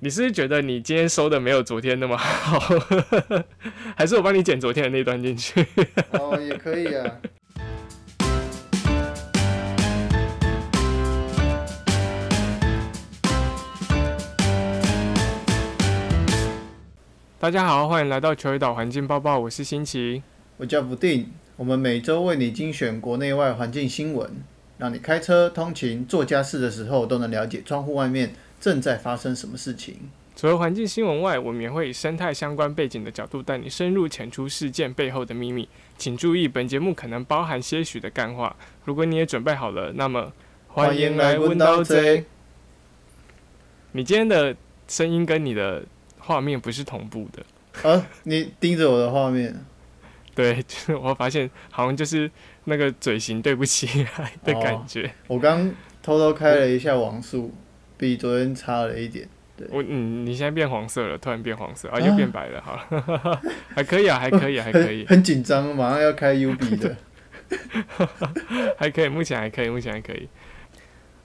[0.00, 2.60] 你是不是觉得你今天收的没有昨天那么好？
[3.96, 5.66] 还是我帮你剪昨天的那段进去？
[6.14, 7.16] 哦，也可以啊。
[17.40, 20.22] 大家好，欢迎来到球鱼岛环境报报，我是新奇。
[20.58, 24.30] 我叫不定，我们每周为你精选国内外环境新闻，
[24.76, 29.96] 让你开车、通勤、做家事的时候都能了解窗户外面正在发生什么事情。
[30.34, 35.68] 除了环境新闻外，我们也会以生态相关背景的角度带你深入浅出事件背后的秘密。
[35.96, 38.54] 请注意，本节目可能包含些许的干话。
[38.84, 40.32] 如果你也准备好了，那么
[40.68, 42.24] 欢迎来温刀贼。
[43.92, 44.54] 你今天的
[44.86, 45.82] 声音跟你的
[46.18, 47.90] 画面不是同步的。
[47.90, 49.54] 啊，你盯着我的画面。
[50.36, 52.30] 对，就是我发现好像就是
[52.64, 55.12] 那个嘴型对不起来的感觉。
[55.26, 55.68] 我刚
[56.00, 57.52] 偷偷开了一下网速，
[57.98, 59.28] 比昨天差了一点。
[59.56, 63.42] 对，我嗯，你现在变黄色了，突然变黄色啊，又变白了，好了，
[63.74, 66.96] 还可以啊， 还可以，还可以，很紧张，马上要开 U B 的，
[68.78, 70.28] 还可以，目前还可以，目前还可以。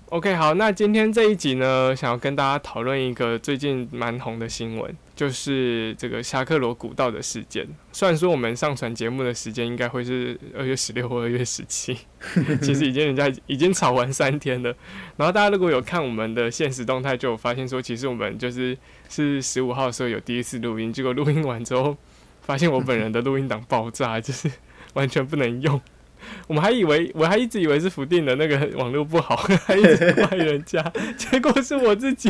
[0.07, 7.67] OK，好，那今天这一集呢，想要跟大家讨论一个最近蛮红的新闻，就是这个侠客罗古道的事件。
[7.91, 11.97] 虽然说我们上传节目的时间应该会是二月十六或二月十七，
[12.61, 14.75] 其实已经人家已 经吵完三天了。
[15.17, 18.77] 然后大家如果有看我们的现实动态，就有发现说，其实我们就是
[19.09, 21.95] 是十五号的时候有第一次录音，结果录音完之后，
[22.41, 24.51] 发现我本人的录音档爆炸，就是
[24.93, 25.79] 完全不能用。
[26.47, 29.35] 我们还以为，我还一直以为是福定的那个 网络不好，
[29.65, 30.83] 还一直怪人家，
[31.17, 32.29] 结果是我自己，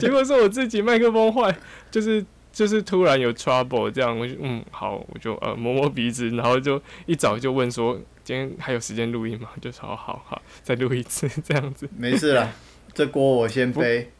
[0.00, 1.54] 结果是我自己麦克风坏，
[1.90, 9.48] 就是就是突然有 trouble 这样，我就嗯好，我就呃摸摸鼻子，然后就一早就问说今天还有时间录音吗？
[9.60, 12.50] 就说好好再录一次这样子，没事了，
[12.94, 14.10] 这锅我先背。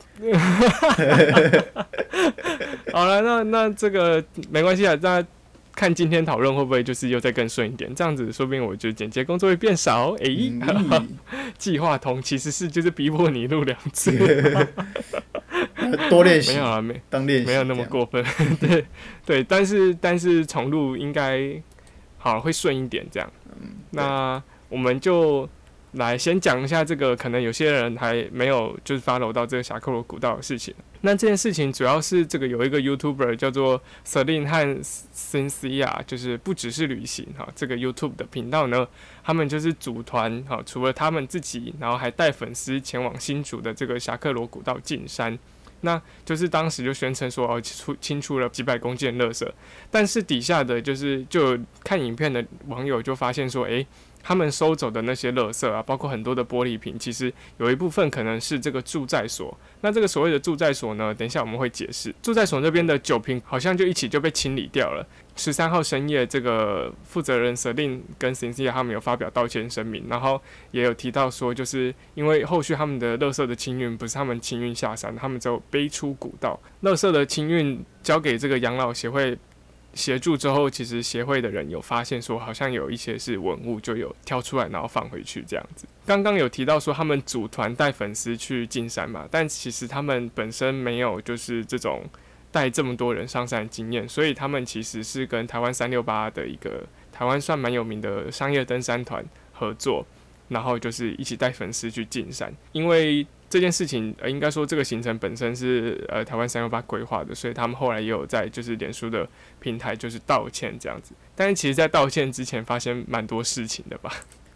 [2.92, 5.25] 好了，那那这个没关系啊，那。
[5.81, 10.15] 看今天讨论会不会就是又再更顺一点，这样子说不定我觉得剪接工作会变少。
[10.21, 10.27] 哎，
[11.56, 14.12] 计划通其实是就是逼迫你录两次，
[16.10, 16.53] 多练习。
[16.53, 18.22] 没有啊，没当练习，没有那么过分。
[18.60, 18.84] 对
[19.25, 21.50] 对，但是但是重录应该
[22.19, 23.32] 好会顺一点这样。
[23.93, 25.49] 那我们就。
[25.95, 30.73] 来，先讲一下这个，可能有些人还没有就是 follow 到这个侠客罗古道的事情。
[31.01, 34.81] 那这件事情主要是这个有一个 YouTuber 叫做 Selin 和
[35.12, 38.87] Cynthia，就是不只是旅行哈，这个 YouTube 的频道呢，
[39.25, 45.37] 他们就是组团哈，除了他们自己，然后还带粉丝前往新竹的这个侠客罗古道进山。
[45.81, 49.50] 那就是当时就宣称说哦，出清出了几百公斤的垃圾，
[49.91, 53.84] 但是底下的就是就看影片的网友就发现说，诶。
[54.22, 59.56] 他们收走的那些垃圾啊，包括很多的玻璃瓶，其实有一部分可能是这个住宅所。
[59.81, 62.14] 那这个所谓的住宅所呢，等一下我们会解释。
[62.22, 65.06] 住宅所那边的酒瓶好像就一起就被清理掉了。
[65.36, 79.38] 十三号深夜，这个负责人舍令跟 c i 他们有发表道歉声明，然后也有提到说，就是因为后续他们的垃圾的清运不是他们清运下山，他们就背出古道，垃圾的清运交给这个养老协会。
[79.95, 85.87] 协助之后，其实协会的人有发现说，好像有一些是文物，就有挑出来，然后放回去这样子。
[86.06, 92.05] 刚刚有提到说，他们组团带粉丝去进山嘛，但其实他们本身没有就是这种
[92.53, 100.06] 带这么多人上山的经验，所以他们其实是跟台湾三六八的一个台湾算蛮有名的商业登山团合作，
[100.50, 103.27] 然后就是一起带粉丝去进山，因为。
[103.50, 109.28] 这件事情，呃，应该说这个行程本身是呃台湾三幺八规划的，所以他们后来也有在就是脸书的
[109.59, 111.15] 平台就是道歉这样子。
[111.34, 114.12] 但是其实，在道歉之前，发生蛮多事情的吧？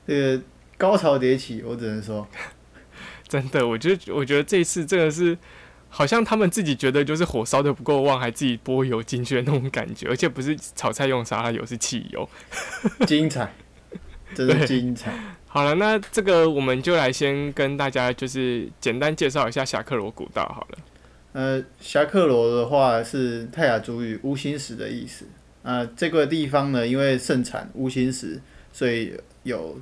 [0.06, 0.43] 这个，
[0.78, 2.25] 高潮迭起，我只能说，
[3.26, 5.37] 真的，我觉得我觉得这次真的是
[5.88, 12.28] 好像他们自己觉得就是火烧的不够旺，还自己拨油进去的那种感觉， 而且不是炒菜用沙拉油，是汽油，
[13.09, 13.53] 精彩，
[14.37, 15.12] 真的精彩。
[15.54, 20.78] 好了，那这个我们就来先跟大家就是简单介绍一下侠客罗古道好了。
[21.32, 25.25] 呃，侠客罗的话是泰雅族语乌心石的意思。
[25.62, 28.40] 啊，这个地方呢，因为盛产乌心石，
[28.73, 29.14] 所以
[29.44, 29.79] 有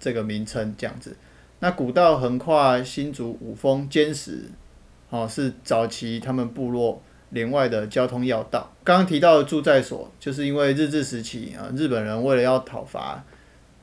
[0.00, 1.16] 这个名称这样子。
[1.60, 4.50] 那古道横跨新竹五峰尖石，
[5.10, 7.00] 哦，是早期他们部落
[7.30, 8.72] 连外的交通要道。
[8.82, 13.22] 刚刚提到的住在所，就是因为日治时期啊，日本人为了要讨伐。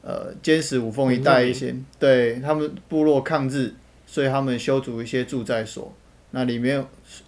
[0.01, 3.73] 呃，坚石五峰一带一些，对他们部落抗日，
[4.05, 5.93] 所以他们修筑一些住宅所，
[6.31, 6.85] 那里面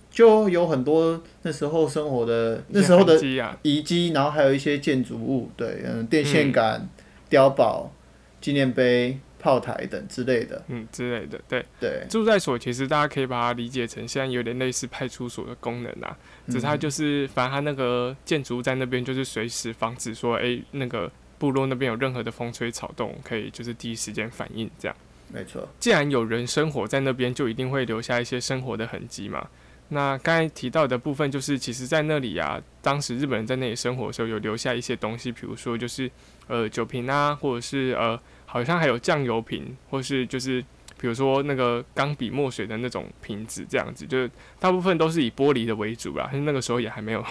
[0.09, 3.19] 就有很多那时候生活的那时候的
[3.62, 6.88] 遗迹，然后还有一些建筑物，对，嗯，电线杆、
[7.29, 7.91] 碉堡、
[8.39, 10.63] 纪念碑、炮台等之类的。
[10.67, 11.65] 嗯之类的，对。
[11.79, 16.17] 对，住宅所其实大家可以把它理解成现在有点类似派出所的功能啊，
[16.47, 24.95] 只是它就是反正它那个建筑物在那边就是随时防止说，诶那个部落那边有任何的风吹草动，可以就是第一时间反应这样。
[25.33, 25.67] 没错。
[25.79, 29.47] 既然有人生活在那边，就一定会留下一些生活的痕迹嘛。
[29.89, 36.09] 那刚才提到的部分，就是其实在那里啊，当时日本人在那里生活的时候，有留下一些东西，比如说就是
[36.47, 40.61] 呃酒瓶啊，或者是呃好像还有酱油瓶，或是就是
[40.99, 44.29] 比如说那个钢笔墨水的那种瓶子，这样子，就是
[44.59, 46.29] 大部分都是以玻璃的为主啦。
[46.33, 47.25] 那个时候也还没有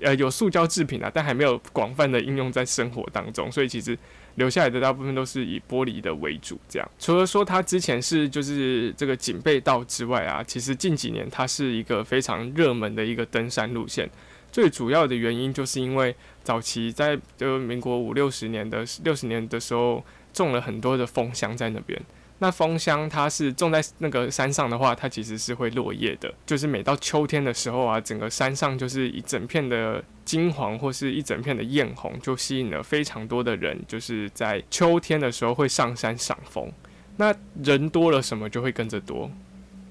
[0.00, 3.98] 呃有塑胶制品啊，但还没有广泛的应用在生活当中，所以其实。
[4.36, 6.90] 留下来的大部分都是以玻璃的为主，这样。
[7.00, 14.08] 除了说它之前是就是这个警备道之外啊，其实近几年它是一个非常热门的一个登山路线。
[14.52, 16.14] 最主要的原因就是因为
[16.44, 20.02] 早期在就民国五六十年的六十年的时候，
[20.32, 22.00] 种了很多的枫香在那边。
[22.40, 26.32] 那枫香它是种在那个山上的话，它其实是会落叶的。
[26.44, 36.72] 就是每到秋天的时候啊，整个山上就是一整片的金黄或是一整片的艳红，就吸引了非常多的人，就是在秋天的时候会上山赏枫。
[37.16, 39.30] 那人多了，什么就会跟着多，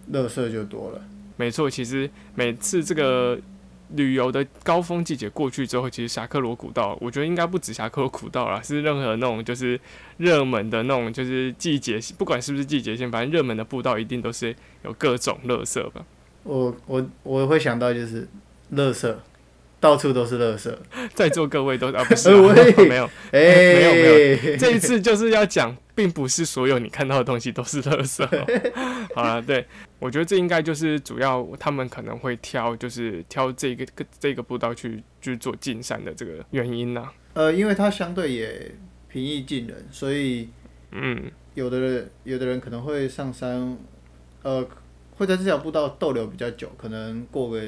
[0.08, 1.02] 乐色就多了。
[1.38, 3.40] 没错，其实每次这个。
[3.96, 9.80] 旅游的高峰季节过去之后，其实侠客罗古道，我觉得应该不止侠客罗古道啦，是任何那种就是
[10.18, 16.06] 热门的那种就是季节，不管是不是季节性，反正热门的步道一定都是有各种乐色吧。
[16.44, 18.28] 我我我会想到就是
[18.70, 19.22] 乐色。
[19.82, 20.76] 到处都是垃圾，
[21.16, 22.44] 在座各位都啊不是 没有
[22.90, 28.28] 没有没有没有，这一次就是要讲，并不是所有你看到的东西都是垃圾。
[29.16, 29.66] 好了，对
[30.00, 33.86] 我觉得这应该就是主要他们可能会挑，就是挑这个
[34.20, 37.08] 这个步道去去做进山的这个原因呢。
[37.34, 38.72] 呃，因为它相对也
[39.08, 40.50] 平易近人，所以
[40.92, 43.78] 嗯，有的人有的人可能会上山，
[44.42, 44.68] 呃，
[45.16, 47.62] 会在这条步道逗留比较久，可能过个。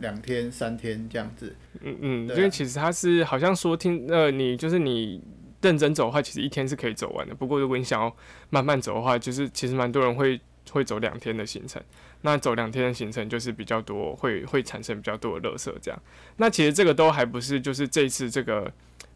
[0.00, 5.20] 两天三天这样子，嗯嗯，因为其实他是好像说听呃，你就是你
[5.60, 7.34] 认真走的话，其实一天是可以走完的。
[7.34, 8.16] 不过如果你想要
[8.48, 11.82] 慢慢走的话，就是其实蛮多人会会走两天的行程。
[12.22, 16.02] 那走两天的行程就是比较多，会会产生比较多的垃圾这样。
[16.36, 18.72] 那其实这个都还不是就是这次这个。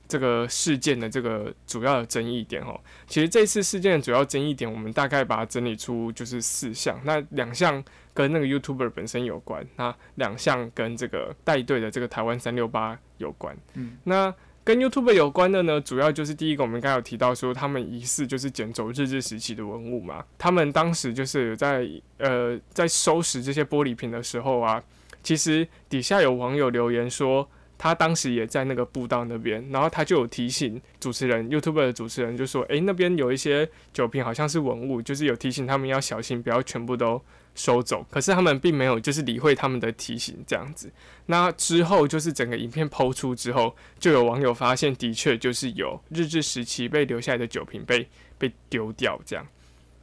[0.08, 7.00] 这个事件的这个主要的争议点哦，其实这次事件的主要争议点，我们大概把它整理出就是四项。
[7.04, 7.82] 那两项
[8.12, 13.56] 跟那个 YouTuber 本身有关，那两项跟这个带队的这个台湾三六八有关。
[13.72, 14.34] 嗯，那
[14.64, 20.24] 跟 YouTube 有关的呢，主要就是第一个，我们刚有提到说，他们疑似就是捡走日治时期的文物嘛。
[20.38, 21.88] 他们当时就是在
[22.18, 24.82] 呃在收拾这些玻璃瓶的时候啊，
[25.22, 27.48] 其实底下有网友留言说。
[27.78, 37.20] 他当时也在那个步道那边，然后他就有提醒主持人，YouTube 的主持人就说：“诶，那边有一些酒瓶，好像是文物，就是有提醒他们要小心，不要全部都
[37.54, 40.90] 收走。”可是他们并没有就是理会他们的提醒，这样子。
[41.26, 48.08] 那之后就是整个影片抛出之后，就有网友发现，的确就是有日治时期被留下来的酒瓶被
[48.38, 49.46] 被丢掉这样。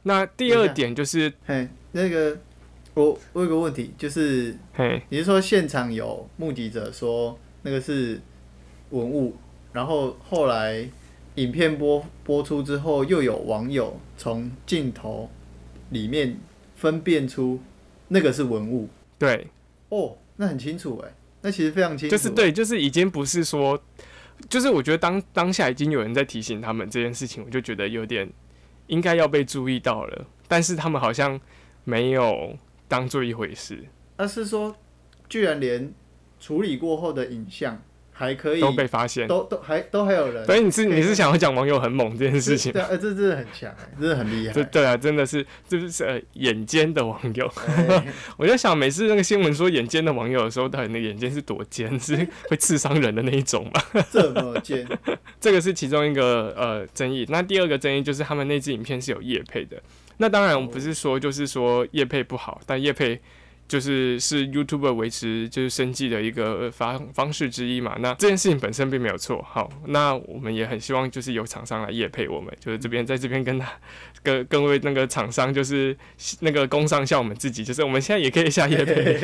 [0.02, 2.38] 那第二点就是，嘿，那个
[2.94, 7.38] 我我有个问题，就是，嘿，你是说现场有目击者说？
[7.62, 8.18] 那个是
[8.88, 9.36] 文物，
[9.74, 10.88] 然后后来
[11.34, 15.30] 影片播播出之后，又有网友从镜头
[15.90, 16.38] 里面
[16.80, 17.60] 分辨出
[18.08, 18.88] 那个是文物。
[19.18, 19.46] 对，
[19.90, 21.12] 哦，那很清楚哎，
[21.42, 22.16] 那其实非常清楚。
[22.16, 23.80] 就是对，就是已经不是说，
[24.48, 28.26] 就是我觉得当当下已经有人在提醒他们这件事情，我就觉得有点
[28.86, 31.38] 应该要被注意到了，但是他们好像
[31.84, 32.56] 没有
[32.88, 33.84] 当做一回事。
[34.16, 34.74] 而是说，
[35.28, 35.92] 居然连。
[36.42, 37.82] 处理过后的影像
[38.20, 40.44] 还可以都被发现，都都还都还有人。
[40.44, 42.70] 所以你是你是想要讲网友很猛这件事情？
[42.70, 44.62] 对，呃，这真的很强，真的很厉害。
[44.64, 47.50] 对啊，真的是就是呃眼尖的网友。
[48.36, 51.98] 我在想，每次那个新闻说眼尖的网友的时候，到底那眼尖是多尖？
[51.98, 52.14] 是
[52.50, 54.04] 会刺伤人的那一种吗？
[54.12, 54.86] 这么尖，
[55.40, 57.24] 这个是其中一个呃争议。
[57.30, 59.82] 那第二个争议就是他们那支影片是有叶配的。
[60.18, 63.18] 那当然，我们不是说就是说叶配不好，但叶配。
[63.70, 67.96] 就是是 YouTuber 维持就是生计的一个方方式之一嘛。
[68.00, 69.40] 那这件事情本身并没有错。
[69.48, 73.70] 好，那我们也很希望就是有厂商来业配我们，就是这边在这边跟他
[74.24, 75.96] 跟各位那个厂商就是
[76.40, 79.20] 那个工商像我们自己，就是我们现在也可以下业配。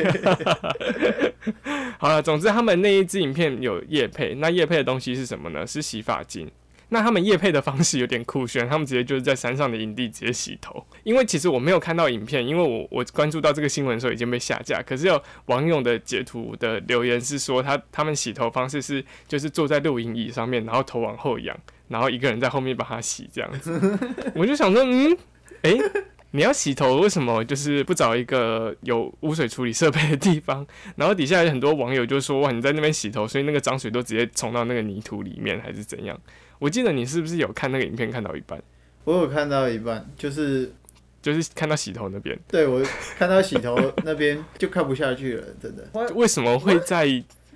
[1.99, 5.67] 好了，总之他们那一支影片有叶配，那叶配的东西是什么呢？
[5.67, 6.49] 是洗发精。
[6.89, 10.85] 那他们夜配的方式有点酷炫，他们直接就是在山上的营地直接洗头。
[11.03, 14.81] 因为其实我没有看到影片，因为我我关注到这个新闻的时候已经被下架。
[14.81, 21.57] 可是有网友的截图的留言是说，他他们洗头方式是就是坐在露营椅上面，然后头往后仰，
[21.89, 23.99] 然后一个人在后面帮他洗这样子。
[24.33, 25.17] 我就想说，嗯，
[25.63, 25.77] 诶，
[26.31, 30.65] 你要洗头，为什么就是不找一个有污水处理设备的地方？
[30.95, 36.17] 然后底下有很多网友就说，哇，你在那边洗头，所以那个脏水都直接冲到那个泥土里面，还是怎样？
[36.59, 38.61] 我记得你是不是有看那个影片看到一半？
[39.03, 40.73] 我有看到一半，就是
[41.21, 42.37] 就是看到洗头那边。
[42.47, 42.83] 对我
[43.17, 45.87] 看到洗头那边就看不下去了，真的。
[46.13, 47.05] 为什么会在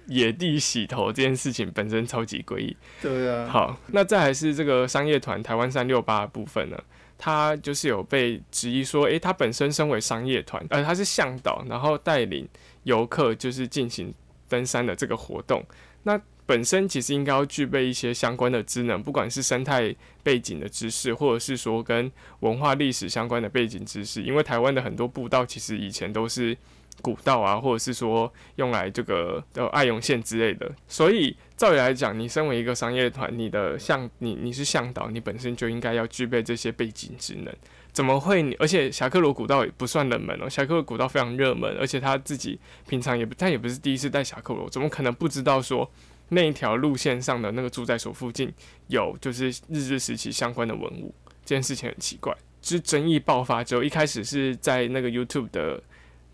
[0.07, 2.77] 野地洗头这件事情本身超级诡异？
[3.01, 3.47] 对啊。
[3.47, 6.77] 好，那再还是这个商业团台湾三六八的部分呢？
[7.17, 12.47] 他就是有被质疑说，诶，他本身身为商业团，呃，他是向导，然后带领
[12.83, 14.13] 游客就是进行
[14.47, 15.63] 登山的这个活动，
[16.03, 16.21] 那。
[16.45, 24.21] 本身其实应该要具备一些相关的职能，不管是生态背景的知识，或者是说跟文化历史相关的背景知识。
[24.21, 26.57] 因为台湾的很多步道其实以前都是
[27.01, 30.69] 古道啊，或者是说用来这个的爱永线之类的。
[30.87, 37.53] 所以照理来讲，你身为一个商业团，你的向你你是向导，你本身就应该要具备这些背景职能。
[37.93, 38.53] 怎么会？
[38.59, 45.89] 而且侠客罗古道也不算冷门哦，侠客罗古道非常热门，而且他自己平常也不，他也不是第一次带侠客罗，怎么可能不知道说？
[46.31, 48.51] 那一条路线上的那个住宅所附近
[48.87, 51.13] 有就是日治时期相关的文物，
[51.45, 52.35] 这件事情很奇怪。
[52.61, 55.81] 就是争议爆发之后，一开始是在那个 YouTube 的。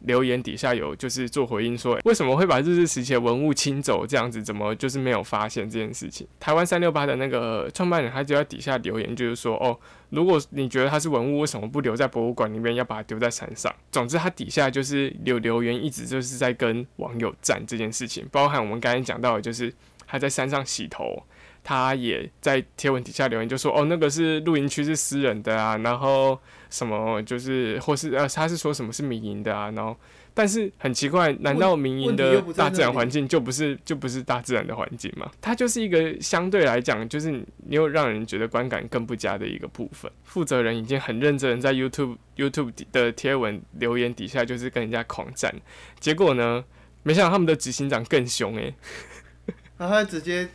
[0.08, 4.08] 留言底下有就是做回应说，为什么会把日治时期的文物清走？
[4.08, 6.26] 这样子怎么就是没有发现这件事情？
[6.40, 9.78] 台湾三六八的那个创办人他就在底下留言，就是说哦，
[10.10, 13.72] 如果你觉得它是文物，为什么不留在博物馆里面，要把它丢在山上？
[13.92, 19.72] 总之，他底下就是留留言，一直就是在跟网友战这件事情，包含我们刚才讲到的，就是
[20.08, 21.22] 他在山上洗头。
[21.64, 29.96] 他也在贴文底下留言，就说：“哦，那个是露营区是私人的啊，然后什么就是或是呃，他是说什么是民营的啊，然后
[30.34, 35.32] 但是很奇怪，难道民营的大自然环境就不是就不是大自然的环境吗？
[35.42, 40.12] 它就是一个相对来讲，就是你又让人觉得观感更不佳的一个部分。
[40.24, 45.54] 负责人已经很认真在 YouTube YouTube 的贴文留言底下就是跟人家狂战，
[46.00, 46.64] 结果呢，
[47.04, 48.74] 没想到他们的执行长更凶诶，
[49.78, 50.48] 然后他直接。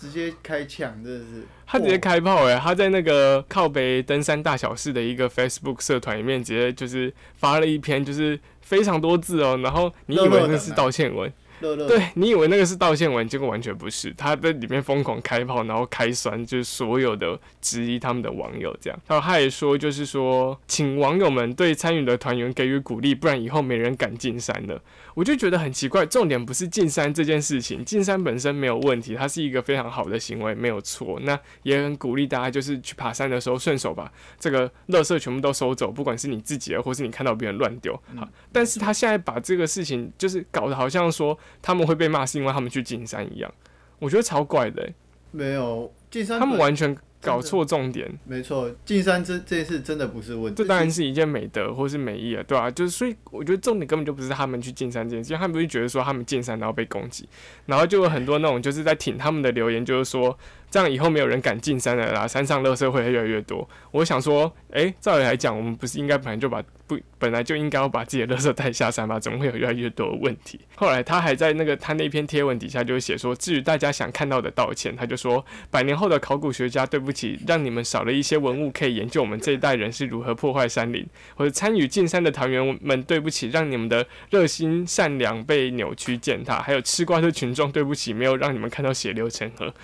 [0.00, 2.56] 直接开枪，真的是他直接开炮哎！
[2.56, 9.60] 他在那个靠北登山大小事的一个 Facebook 社团里面，直接就是发了一篇，就是非常多字哦。
[9.62, 11.30] 然后你以为那是道歉文？
[11.60, 14.10] 对你以为那个是道歉文，结果完全不是。
[14.14, 18.98] 他在里面疯狂开炮，然后开酸，就是所有的质疑他们的网友这样。
[19.06, 24.80] 然后他也说，就是说，请网友们对参与的团员给予鼓励，不然以后没人敢进山了。
[25.14, 31.18] 我就觉得很奇怪，重点不是进山这件事情，进山本身没有问题，它是一个非常好的行为，没有错。
[31.22, 37.94] 那也很鼓励大家，就是去爬山的时候顺手把这个垃圾全部都收走，不管是你自己的，或是你看到别人乱丢。
[38.16, 43.52] 好，但是他现在把这个事情就是搞得好像说他们会被骂是因为他们去进山一样，
[43.98, 44.92] 我觉得超怪的。
[45.32, 46.96] 没有进山，他们完全。
[47.20, 52.70] 搞错重点，没错，进山这这次真的不是问题，这当然是一件美德或是美意啊，对吧？
[52.70, 57.28] 就是所以我觉得重点根本就不是他们去进山这件事，他们不是觉得说他们进山然后被攻击，
[57.66, 60.38] 然后就有很多那种就是在挺他们的留言，就是说。
[60.70, 63.68] 这样以后没有人敢进山了啦，山上垃圾会越来越多。
[63.90, 69.18] 我想说，诶，照理来讲，我们不是应该本来就把不本来就应该要把自己的垃圾带下山吗？
[69.18, 70.60] 怎么会有越来越多的问题？
[70.76, 89.74] 后来他还在那个他那篇贴文底下就写说，至于大家想看到的道歉，他就说，百年后的考古学家，对不起，让你们少了一些文物可以研究我们这一代人是如何破坏山林，或者参与进山的团员们，对不起，让你们的热心善良被扭曲践踏，还有吃瓜的群众，对不起，没有让你们看到血流成河。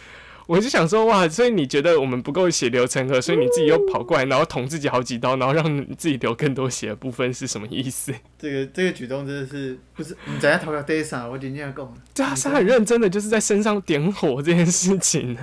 [0.46, 8.14] 我就想说哇，所以你觉得我们不够血流成河，所以你自己又跑过来，然后捅自己好几刀，然后让你自己流更多血的部分是什么意思？
[8.38, 11.94] 这 个这个举动真的是不是你怎样投票 d a t a 我今天要讲。
[12.14, 15.36] 对啊，是很认真的，就是在身上点火这件事情。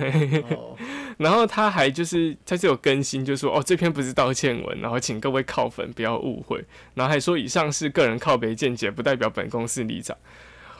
[0.48, 0.74] 哦。
[1.18, 10.16] 然后他还就是他是有更新，就说哦这篇不是道歉文，然后请各位靠粉不要误会，然后还说以上是个人靠北见解，不代表本公司立场。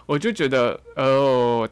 [0.06, 1.68] 我就觉得哦。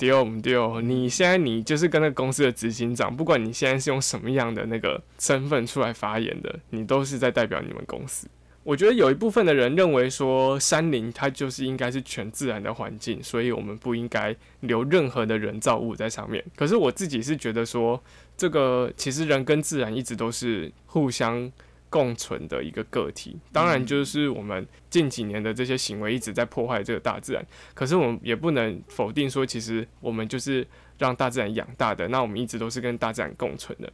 [0.00, 0.80] 嗯，丢唔丢？
[0.80, 8.26] 你现在你就是跟那个公司的执行长，不管你现在是用什么样的那个身份出来发言的，你都是在代表你们公司。
[8.62, 16.44] 我觉得有一部分的人认为说，山林它就是应该是全自然的环境，所以我们不应该留任何的人造物在上面。
[16.54, 18.00] 可是我自己是觉得说，
[18.36, 21.50] 这个其实人跟自然一直都是互相
[21.90, 23.36] 共存的一个个体。
[23.52, 27.44] 当然，就是我们近几年的这些行为一直在破坏这个大自然，
[27.74, 30.66] 可是我们也不能否定说，其实我们就是
[30.96, 32.08] 让大自然养大的。
[32.08, 33.92] 那我们一直都是跟大自然共存的。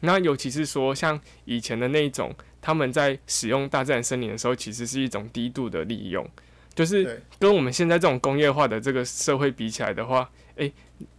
[0.00, 6.28] 那尤其是说，像以前的那一种，他们在使用大自然森林的时候，其实是一种低度的利用，
[6.74, 10.70] 就是跟我们现在这种工业化的这个社会比起来的话，诶，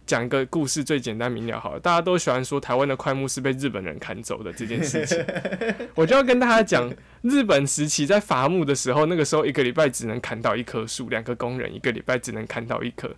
[0.06, 5.24] 讲一个故事最简单明了，好了，大家都喜欢说台湾的快木是被日本人砍走的这件事情，
[5.96, 6.92] 我就要跟大家讲，
[7.22, 13.10] 日本时期在伐木的时候，那个时候一个礼拜只能砍到一棵树，两个工人一个礼拜只能砍到一棵。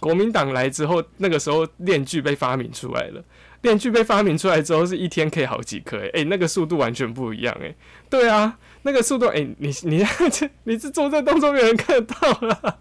[0.00, 3.24] 国民党来之后，那个时候链锯被发明出来了。
[3.62, 7.74] 链锯被发明出来之后，是一天可以好几颗，诶，那个速度完全不一样，诶，
[8.08, 12.78] 对啊，那个速度，诶，你你这你是做这动作，没有人看得到了。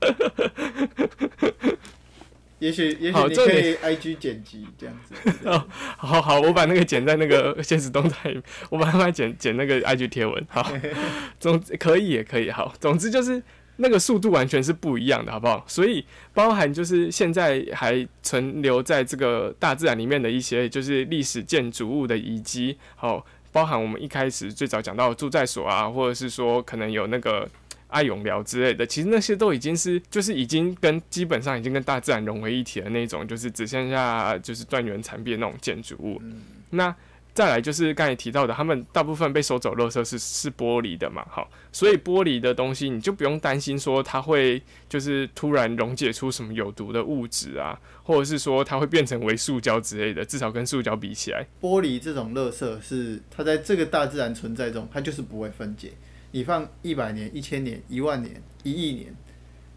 [2.60, 5.14] 也许也许你可以 I G 剪辑这样子。
[5.46, 8.36] 哦，好好，我把那个剪在那个 现实动态，
[8.70, 10.72] 我把它剪剪那个 I G 贴文，好，
[11.40, 13.42] 总可以也可以，好，总之就是。
[13.80, 15.64] 那个速度完全是不一样的，好不好？
[15.68, 27.48] 所以包含就是现在还存留在这个大自然里面的一些，就是历史建筑物的遗迹，好，包含我们一开始最早讲到住宅所啊，或者是说可能有那个
[27.88, 36.22] 爱永聊之类的，其实那些都已经是就是已经跟基本上已经跟大自然融为一体的那种，就是只剩下就是断垣残壁的那种建筑物，
[36.70, 36.96] 那。
[37.34, 55.92] 再来就是刚才提到的，他们大部分被收走垃圾是是玻璃的嘛，好，所以玻璃的东西你就不用担心说它会就是突然溶解出什么有毒的物质啊，或者是说它会变成为塑胶之类的，至少跟塑胶比起来，玻璃这种垃圾是它在这个大自然存在中，它就是不会分解，
[56.32, 59.16] 你放一百年、一千年、一万年、一亿年，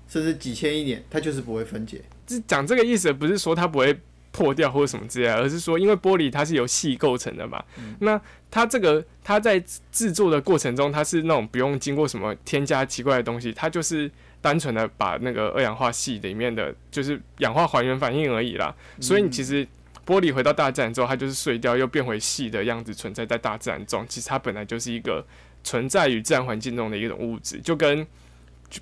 [0.09, 2.02] 甚至几千亿年，它就是不会分解。
[2.26, 3.99] 这讲这个意思不是说它不会。
[4.33, 7.61] 破掉或者什么之类，而是说，因为玻璃它是由细构成的嘛，
[7.99, 9.59] 那它这个它在
[9.90, 14.09] 制作的过程中，它是那种不用经过什么添加奇怪的东西，它就是
[14.40, 18.73] 单纯的把那个二氧化系里面的就是氧化还原反应而已啦。
[19.00, 19.66] 所以你其实
[20.07, 24.07] 玻璃回到大自然之后，它就是碎掉又变回细的样子存在在大自然中。
[24.09, 25.26] 其实它本来就是一个
[25.64, 28.07] 存在于自然环境中的一种物质，就跟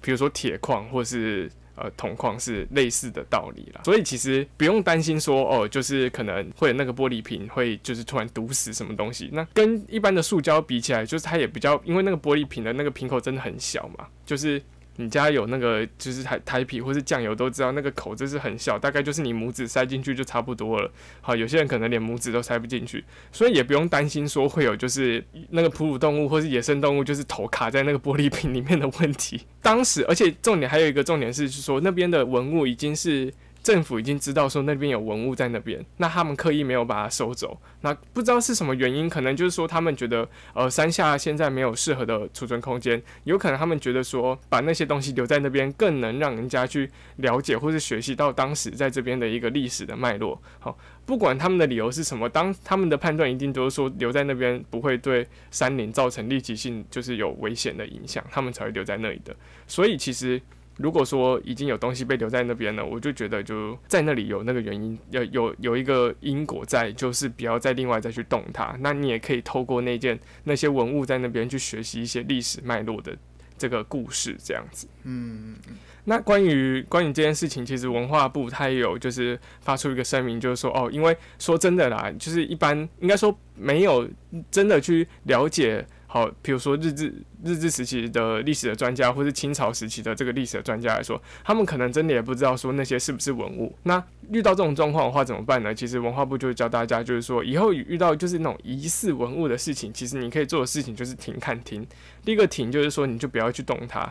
[0.00, 1.50] 比如说铁矿或是。
[1.80, 9.30] 呃，铜矿是类似的道理啦，所以其实不用担心说哦，就是可能会有那个玻璃瓶会就是突然堵死什么东西。
[9.32, 14.60] 那跟一般的塑胶比起来，就是它也比较，因为那个玻璃瓶的那个瓶口真的很小嘛，就是。
[15.00, 20.90] 你家有那个就是台台皮或是酱油都知道那个口子是很小，大概就是你拇指塞进去就差不多了。
[21.20, 29.42] 好，有些人可能连拇指都塞不进去，所以也不用担心说会有就是那个哺乳动物或是野生动物就是头卡在那个玻璃瓶里面的问题。
[29.62, 33.32] 当时，而且重点还有一个重点是，是说那边的文物已经是。
[33.68, 50.40] 政府已经知道说那边有文物在那边，那他们刻意没有把它收走，那不知道是什么原因，可能就是说他们觉得，呃，山下现在没有适合的储存空间，有可能他们觉得说把那些东西留在那边，更能让人家去了解或是学习到当时在这边的一个历史的脉络。
[50.60, 59.36] 好，不管他们的理由是什么，当他们的判断一定都是说留在那边不会对山林造成立即性就是有危险的影响，他们才会留在那里的。
[59.66, 60.40] 所以其实。
[60.78, 68.76] 如果说已经有东西被留在那边了，我就觉得就在那里有那个原因，要有有一个因果在，就是不要再另外再去动它。
[68.78, 73.16] 那你也可以透过那件那些文物在那边去学习一些历史脉络的
[73.58, 74.86] 这个故事，这样子。
[75.02, 75.56] 嗯，
[76.04, 84.08] 那关于关于这件事情，其实文化部它也有就是发出一个声明，就是说哦，因为说真的啦，就是一般应该说没有
[84.50, 85.84] 真的去了解。
[86.10, 87.12] 好，比如说日治
[87.44, 93.76] 日治时期的历史的专家，或是清朝时期的这个历史的专家来说，他们可能真的也不知道说那些是不是文物。
[93.82, 95.74] 那遇到这种状况的话怎么办呢？
[95.74, 101.86] 其实文化部就会教大家，就是说以后遇到就是那种疑似文物的事情，其实你可以做的事情就是停看停。
[102.24, 104.10] 第一个停就是说你就不要去动它，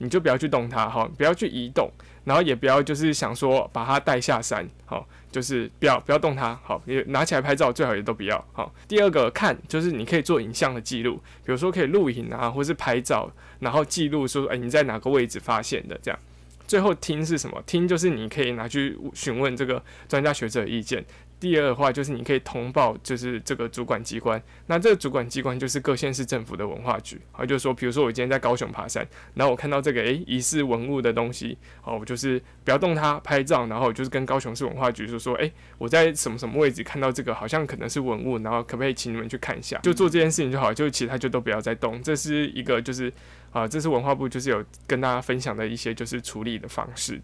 [0.00, 1.88] 你就不要去动它，哈，不要去移动，
[2.24, 5.06] 然后也不要就是想说把它带下山，好。
[5.30, 8.74] 就是不要不要动它，好，也拿起来拍照最好也都不要，好。
[8.88, 16.18] 第二个看就是你可以做影像的记录，比如说可以录影啊，或是拍照，然后记录说，哎，你在哪个位置发现的这样。
[16.66, 17.62] 最后听是什么？
[17.64, 21.04] 听就是你可以拿去询问这个专家学者的意见。
[21.40, 24.40] 第二的话就是你可以通报，就是这个主管机关。
[24.66, 27.18] 那这个主管机关就是各县市政府的文化局。
[27.32, 39.78] 好，就是说，比如说我今天在高雄爬山，然后我看到这个诶疑似文物的东西，好，我就是不要动它，拍照，然后就是跟高雄市文化局就说，诶，我在什么什么位置看到这个，好像可能是文物，然后可不可以请你们去看一下？
[39.78, 42.02] 就做这件事情就好，就其他就都不要再动。
[42.02, 43.10] 这是一个就是
[43.50, 47.18] 啊，这是文化部就是有跟大家分享的一些就是处理的方式。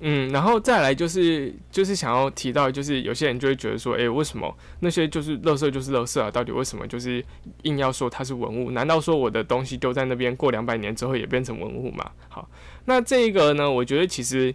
[0.00, 6.30] 嗯，然后再来就是就是想要提到，就是有些人就会觉得说，诶，为什么那些就是垃圾就是垃圾啊？
[6.30, 7.24] 到底为什么就是
[7.62, 8.70] 硬要说它是文物？
[8.70, 12.10] 难道说我的东西丢在那边，过两百年之后也变成文物吗？
[12.28, 12.48] 好，
[12.84, 14.54] 那这个呢，我觉得其实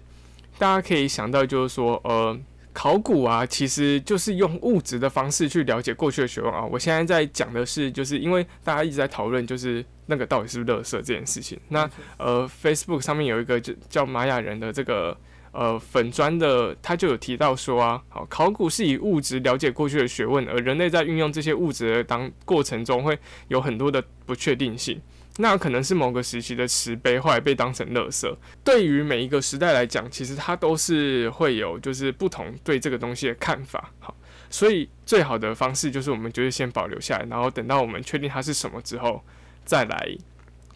[0.58, 2.38] 大家可以想到，就是说，呃。
[2.78, 6.62] 考古啊，其实就是用物质的方式去了解过去的学问啊。
[6.66, 11.58] 我现在在讲的是，就是因为大家一直在讨论，就是那个到底是不是垃圾这件事情。
[11.70, 15.18] 那呃，Facebook 上面有一个就叫玛雅人的这个
[15.56, 25.02] 呃粉砖的，他就有提到说啊，好，考古是以物质了解过去的学问，而人类在运用这些物质的当过程中，会有很多的不确定性。
[25.38, 28.34] 那可能是某个时期的石碑，后来被当成垃圾。
[28.64, 33.92] 对于每一个时代来讲，其实它都是会有就是不同对这个东西的看法。
[34.00, 34.16] 好，
[34.50, 39.22] 所以最好的方式就是我们就是先保留下来，然后等到我们确定它是什么之后，
[39.66, 40.18] 再来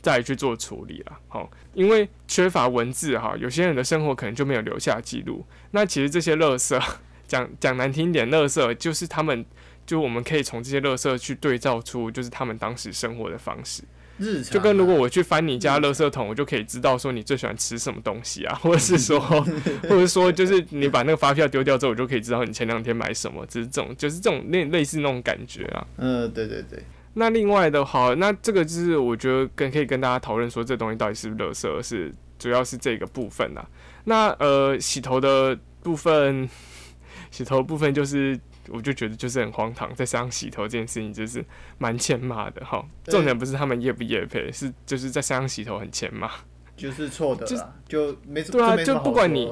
[0.01, 1.19] 再去做处理了。
[1.27, 5.45] 好，因为缺乏文字哈，有些人的生活可能就没有留下记录。
[5.71, 6.81] 那其实这些垃圾，
[7.27, 9.45] 讲讲难听点，垃圾就是他们，
[9.85, 13.83] 就我们可以从这些垃圾去对照出，就是他们当时生活的方式。
[14.17, 19.17] 日常就跟如果我去翻你家垃圾桶，我就可以知道说你最喜欢吃什么东西啊， 或者是说，
[19.88, 25.88] 或者说就是你把那个发票丢掉之后，我就可以知道你前两天买什么，只是这种，就是这种类类似那种感觉啊。
[25.95, 26.83] 嗯，对对对。
[27.13, 33.67] 那另外的话，那这个就是我觉得跟可以跟大家讨论说，这东西到底是不是垃圾，是主要是这个部分啊。
[34.06, 36.50] 那呃，洗头的部分，
[37.32, 38.39] 洗头部分就是。
[38.72, 41.43] 我就觉得就是很荒唐，在山上洗头这件事情就是
[41.80, 42.86] 蛮欠骂的哈。
[43.06, 46.30] 重点不是他们业不业配，是就是在山上洗头很欠骂，
[46.78, 49.52] 就是错的，就就没对啊，就不管你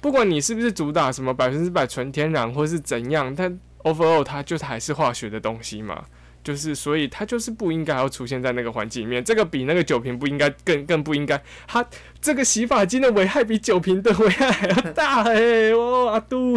[0.00, 6.04] 不管你是不是主打什么百分之百纯天然或是怎样，但 overall 它就是还是化学的东西嘛。
[6.44, 9.22] 就是，所以它就是不应该要出现在那个环境里面。
[9.22, 11.40] 这个比那个酒瓶不应该更更不应该。
[11.66, 11.86] 它
[12.20, 15.70] 这个洗发精的危害比酒瓶的危害还要大哎！
[15.70, 16.54] 哦，阿杜。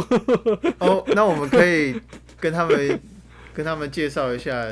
[0.80, 2.00] 哦，那我们可以
[2.40, 3.00] 跟他们
[3.54, 4.68] 跟他们介绍一下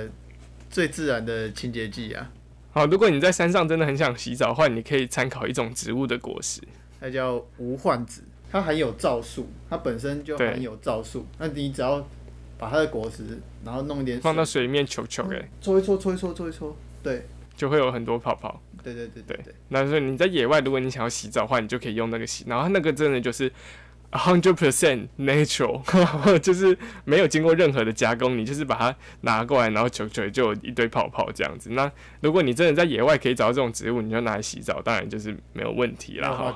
[0.70, 2.30] 最自然的清洁剂啊。
[2.72, 6.60] 好，如果你在山上真的很想洗澡的话，你可以参考一种植物的果实，
[7.00, 11.28] 它叫无患子，它含有皂素，它本身就含有皂素。
[11.38, 12.04] 那你只要
[12.64, 16.74] 把它的果实，然后弄一点放到水面，球球诶，搓一搓，搓一搓，搓一搓，
[17.04, 17.26] 对，
[17.58, 18.62] 就会有很多泡泡。
[18.82, 19.54] 对对对对对。
[19.68, 23.52] 那所以你在野外，如果你想要洗澡的话，你就可以用那个洗，然后那个真的就是
[24.12, 25.82] hundred percent natural，
[26.40, 31.72] 就是没有经过任何的加工，你就是把它拿过来，然后球球就有一堆泡泡这样子。
[31.72, 36.56] 那如果你真的在野外可以找到这种植物，你就拿来洗澡，当然就是没有问题啦哈。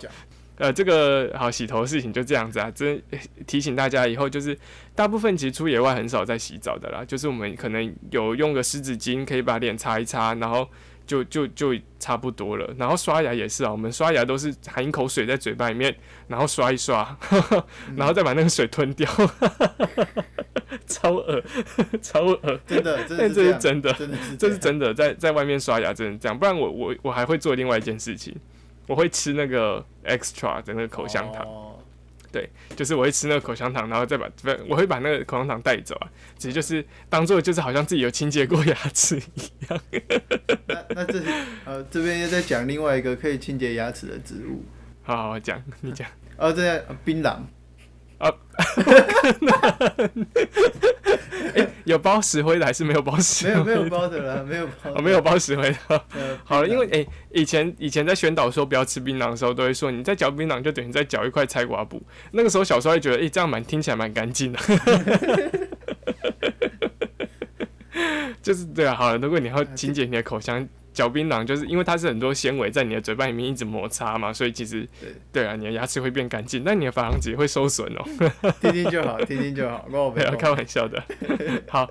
[0.57, 2.99] 呃，这个好洗头的事情就这样子啊，真
[3.45, 4.57] 提醒大家以后就是，
[4.95, 10.67] 大部分其实出野外很少在洗澡的啦，就是我们可能有用个湿纸巾可以把脸擦一擦，然后
[11.05, 12.73] 就就就差不多了。
[12.75, 15.95] 然后刷牙也是啊，我们刷牙都是含一口水在嘴巴里面，
[16.27, 17.15] 然后刷一刷，
[17.95, 19.07] 然后再把那个水吞掉，
[20.87, 21.43] 超恶，
[22.01, 23.93] 超恶，真的，但这是真的，
[24.39, 28.35] 这是真的，在在外面刷牙真的这样，不然我我我还会做另外一件事情。
[28.87, 31.45] 我会吃那个 extra 的那个口香糖，
[32.31, 39.81] 对，就是我会吃那个口香糖，然后再把不，我会把那个口香糖带走啊，其实就是当做就是好像自己有清洁过牙齿一样。
[40.67, 41.21] 那那这
[41.65, 44.63] 呃这边又在讲另外一个可以清洁牙齿的植物，
[45.03, 46.07] 好好讲，你讲。
[46.37, 47.37] 哦，这样槟榔。
[48.17, 48.33] 啊，
[51.55, 53.47] 哎，有包石灰的还是没有包石？
[53.47, 55.77] 没有没有包的了，没有包，没有包石灰的。
[56.43, 62.01] 好了，因为哎，以前以前在宣导说不要吃槟榔的时候，都会说你在嚼槟榔就等于在嚼一块菜瓜布。
[62.31, 64.59] 那个时候小时候会觉得，哎，这样蛮听起来蛮干净的。
[68.41, 70.67] 就是对啊，好了，如果你要清洁你的口腔。
[70.97, 74.87] 嚼槟榔就是因为它是很多纤维在你的嘴巴里面一直摩擦嘛，所以其实
[75.31, 78.03] 对啊，你的牙齿会变干净，但你的珐琅质会受损哦。
[78.59, 81.03] 听听就好，听听就好，不要开玩笑的。
[81.69, 81.87] 好，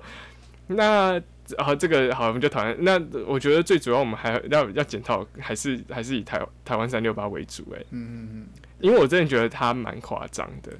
[0.67, 1.21] 那
[1.57, 2.75] 好，这个好，我们就讨论。
[2.83, 7.79] 那我觉得最主要我们还要要检讨，还是还是以台台湾三六八为主哎。
[7.91, 8.47] 嗯嗯嗯。
[8.81, 10.73] 因为我真的觉得它蛮夸张的。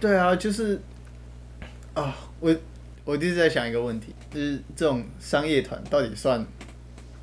[0.00, 0.80] 对啊，就是
[1.92, 2.56] 啊，我
[3.04, 6.42] 我一直在想一个问题，就是这种商业团到底算？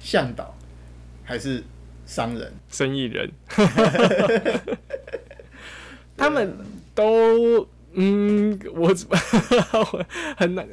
[0.02, 0.56] 向导
[1.24, 1.64] 还是
[2.06, 3.32] 商人、生意人，
[6.18, 6.56] 他们
[6.94, 8.94] 都嗯， 我
[10.38, 10.68] 很难。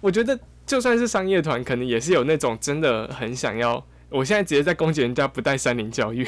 [0.00, 3.84] 我觉得就算是商业团，可能也是有那种真的很想要。
[4.10, 6.24] 我现在直接在攻击人家不带三林教育，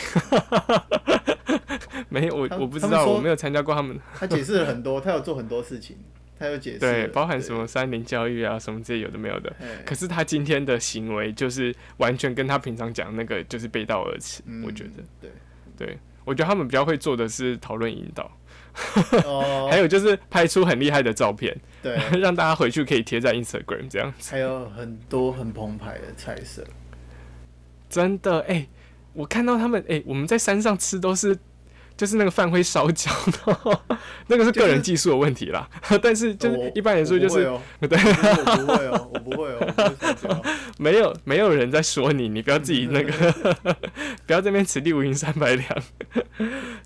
[2.08, 3.96] 没有我我不知道，我没有参加过他们。
[4.18, 5.96] 他解释了很多，他有做很多事情。
[6.38, 9.54] 他有解释，对，包含什么三零教育啊，什么这些有的没有的。
[9.84, 14.42] 可是他今天的行为就是完全跟他平常讲那个就是背道而驰。
[14.64, 15.30] 我觉得，对，
[15.76, 18.30] 对我觉得他们比较会做的是讨论引导，
[19.24, 24.30] 哦， 还有就是拍出很厉害的照片，对， 让大家回去可以贴在 Instagram 这样子。
[24.30, 26.64] 还有很多很澎湃的菜色。
[27.88, 28.66] 真的哎、
[29.12, 31.38] 我看到他们哎、我们在山上吃都是。
[31.96, 33.10] 就是那个饭会烧焦
[33.44, 33.80] 的，
[34.28, 35.68] 那个是个人技术的问题啦。
[36.02, 40.42] 但是就是一般来说就是我不会哦 我不会哦，我不会哦。
[40.78, 43.54] 没有没有人在说你，你不要自己那个，
[44.26, 45.82] 不要这边此地无银三百两。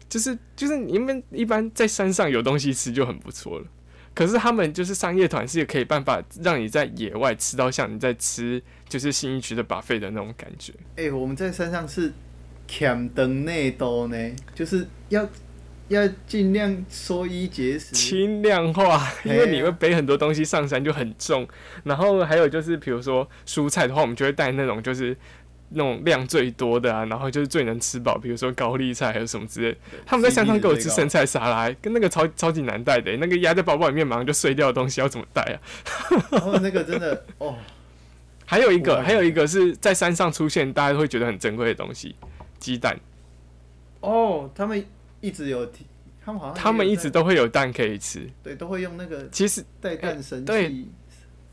[0.09, 3.67] 就是就是你们一般在山上有东西吃就很不错了，
[4.15, 10.73] 可是他们就是商业团是可以办法让你在野外吃到像你在吃就是新一区的 buffet 的那种感觉。
[10.97, 12.13] 哎、我们在山上是
[12.69, 14.17] 欠灯内兜呢，
[14.55, 15.29] 就是要
[15.89, 17.95] 要尽量缩衣节食。
[17.95, 21.47] 轻量化，因为你会背很多东西上山就很重，
[21.85, 25.17] 然后还有就是比如说蔬菜的话，我们就会带那种就是
[25.71, 29.77] 那种量最多的啊，然后就是最能吃饱，比如说高丽菜还有什么之类。
[30.07, 35.57] 他们在山上给我吃生菜沙拉，跟那个超超级难带的，那个压在包包里面马上就碎掉的东西要怎么带啊？
[36.31, 37.57] 然后那个真的哦，
[38.47, 42.15] 还有一个，还有一个是在山上出现，大家都会觉得很珍贵的东西，
[42.59, 42.99] 鸡蛋，
[44.01, 44.85] 哦，他们
[45.21, 45.87] 一直有提，
[46.25, 48.29] 他们好像他们一直都会有蛋可以吃。
[48.43, 50.91] 对都会用那个其实带蛋神对器。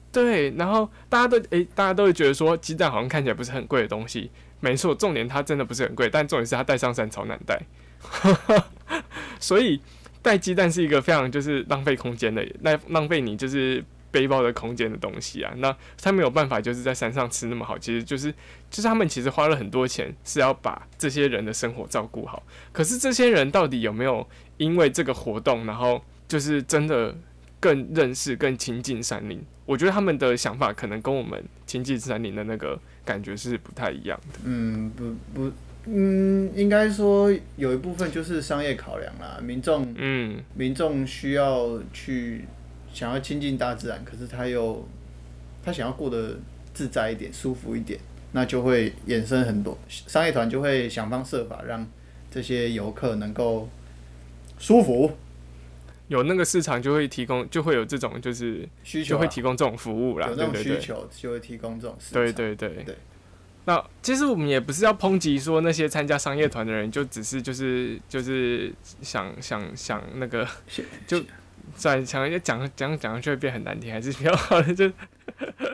[0.10, 7.62] 对，然后大家都诶、大家都会觉得说鸡蛋好像看起来不是很贵的东西，没错，重点它真的不是很贵，但重点是它带上山超难带，
[9.40, 9.80] 所以
[10.22, 13.84] 带鸡蛋是一个非常就是浪费空间的，那浪费你就是
[14.18, 15.54] 背包的空间的东西啊。
[15.58, 18.32] 那他没有办法就是在山上吃那么好，其实就是
[18.72, 24.28] 就是他们其实花了很多钱是要把这些人的生活照顾好，可是这些人到底有没有
[24.58, 27.16] 因为这个活动，然后就是真的
[27.60, 29.40] 更认识、更亲近山林。
[29.68, 34.40] 我觉得他们的想法可能跟我们亲近山林的那个感觉是不太一样的。
[34.46, 35.52] 嗯，不不，
[35.86, 42.46] 嗯，应该说有一部分就是商业考量啦，民众嗯，民众需要去
[42.98, 44.84] 想要亲近大自然，可是他又
[45.64, 46.36] 他想要过得
[46.74, 48.00] 自在一点、舒服一点，
[48.32, 49.78] 那就会衍生很多。
[49.88, 51.88] 商业团就会想方设法让
[52.32, 53.70] 这些游客能够
[54.58, 55.12] 舒服。
[56.08, 62.24] 有那个市场就会提供，就会有这种就是需求啊、就会提供这种服务啦，有那种需求就会提供这种市场。
[62.24, 62.84] 对对对。
[62.84, 62.98] 对。
[63.66, 70.48] 那其实我们也不是要抨击说那些参加商业团的人就只是就是就是想想想那个
[71.06, 71.22] 就
[71.76, 74.92] 在想要讲讲讲就会变很难听，还是比较好的，就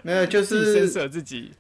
[0.02, 1.52] 没有，就是深舍自己。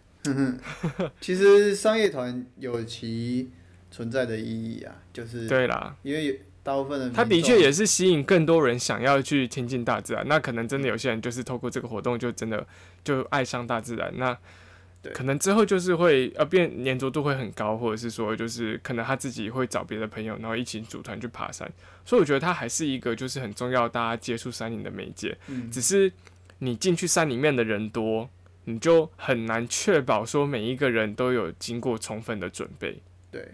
[1.19, 3.49] 其实商业团有其
[3.91, 10.25] 存在的意义啊，就是对啦，因为大部分的他的确也是吸引更多人想要去亲近大自然。
[10.27, 12.65] 那可能真的有些人就是透过这个活动，就真的
[13.03, 14.13] 就爱上大自然。
[14.15, 14.37] 那
[15.03, 21.71] 对可能之后就是会呃变粘着度会很高，或者是说就是可能他自己会找别的朋友，然后一起组团去爬山。
[22.05, 25.37] 所以我觉得它还是一个就是很重要大家接触山林的媒介。
[25.47, 26.11] 嗯只是
[26.59, 28.29] 你进去山里面的人多，
[28.63, 33.01] 你就很难确保说每一个人都有经过充分的准备。
[33.29, 33.45] 对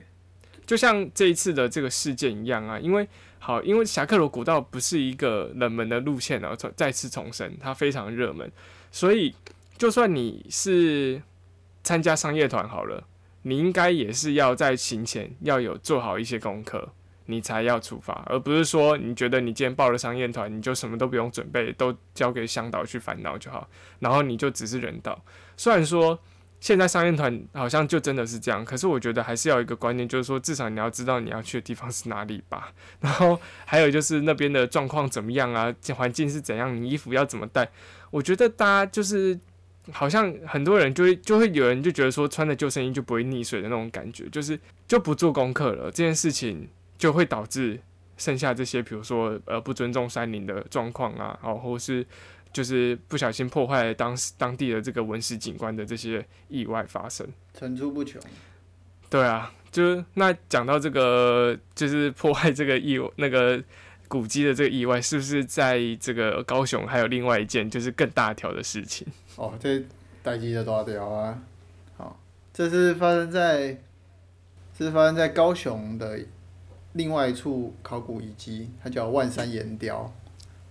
[0.68, 3.08] 就像这一次的这个事件一样啊，因为
[3.40, 8.52] 好，因为侠客罗古道不是一个冷门的路线啊，重再次重申，它非常热门，
[8.92, 9.34] 所以
[9.78, 11.20] 就算你是
[11.90, 13.04] 参加商业团好了，
[13.42, 16.90] 你应该也是要在行前要有做好一些功课，
[17.26, 25.20] 你才要出发，而不是说你觉得你今天报了商业团，你就什么都不用准备，都交给向导去烦恼就好，然后你就只是人道。
[25.58, 26.20] 虽然说
[26.60, 32.72] 现在商业团好像就真的是这样，可是我觉得还是要一个观念，就是说至少你要知道你要去的地方是哪里吧。
[33.02, 37.68] 然后还有就是那边的状况怎么样啊，环境是怎样，你衣服要怎么带。
[38.12, 39.40] 我觉得大家就是
[39.92, 47.80] 好像很多人就会就会有人就觉得说穿着救生衣就不会溺水的那种感觉，就是就不做功课了，这件事情就会导致
[48.18, 52.06] 剩下这些，比如说呃不尊重山林的状况啊，哦，或是
[52.52, 57.28] 就是不小心破坏当时当地的这个文史景观的这些意外发生。
[57.54, 58.22] 层出不穷。
[59.10, 63.64] 对啊，就是那讲到这个，就是破坏这个意那个
[64.08, 69.08] 古迹的这个意外，是不是在这个高雄还有另外一件就是更大条的事情？
[69.40, 69.82] 哦，这
[70.22, 71.42] 代机的大条啊！
[71.96, 72.20] 好，
[72.54, 73.78] 这是发生在，
[74.78, 76.20] 这是发生在高雄的
[76.92, 80.14] 另外一处考古遗迹，它叫万山岩雕。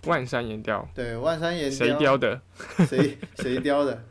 [0.05, 2.39] 万山岩雕，对，万山岩谁雕的
[2.87, 4.03] 谁谁雕的？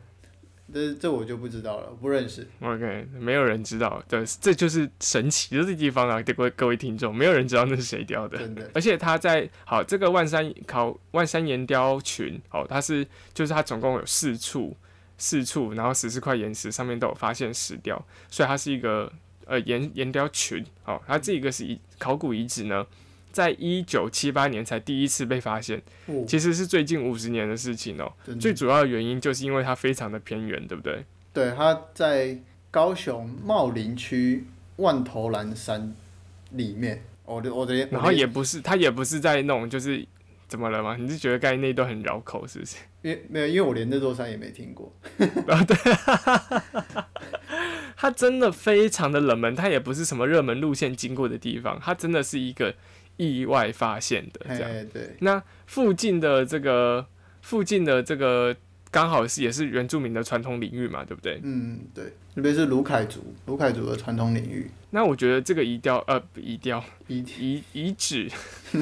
[0.73, 2.47] 这这我就不知道了，不认识。
[2.61, 6.21] ？OK，没有人知道，对，这就是神奇的地方啊！
[6.21, 8.37] 各位各位听众，没有人知道那是谁雕的。
[8.37, 14.75] 真的，而且它在好这个万山考万山岩雕群哦，它是就是它总共有四处
[15.17, 19.11] 四处，然后十四块岩石上面都有发现石雕，所以它是一个
[19.45, 22.85] 呃岩岩雕群，哦，它这个是遗考古遗址呢，
[23.31, 28.11] 在一九七八年才第一次被发现，哦其实是最近五十年的事情哦。
[28.39, 31.05] 最主要的原因就是因为它非常的偏远，对不对？
[31.33, 32.37] 对，它在
[32.71, 34.45] 高雄茂林区
[34.77, 35.93] 万头兰山
[36.51, 37.03] 里面。
[37.25, 40.03] 我的我的，然后也不是，它也不是在那种就是
[40.47, 40.97] 怎么了吗？
[40.99, 42.77] 你是觉得刚才那段很绕口，是不是？
[43.03, 44.91] 因为没有，因为我连那座山也没听过。
[45.47, 45.77] 啊对
[47.95, 52.73] 它真的非常的冷门，它也不是什么热门路线经过的地方，它真的是一个
[53.19, 54.71] 意外发现的这样。
[54.71, 57.05] 哎，对，那附近的这个
[57.41, 58.55] 附近的这个
[58.89, 61.39] 刚好是也是原住民的传统领域嘛，对不对？
[61.43, 64.71] 嗯，对，那边是卢凯族，卢凯族的传统领域。
[64.91, 68.27] 那我觉得这个遗雕呃不遗雕遗遗遗址，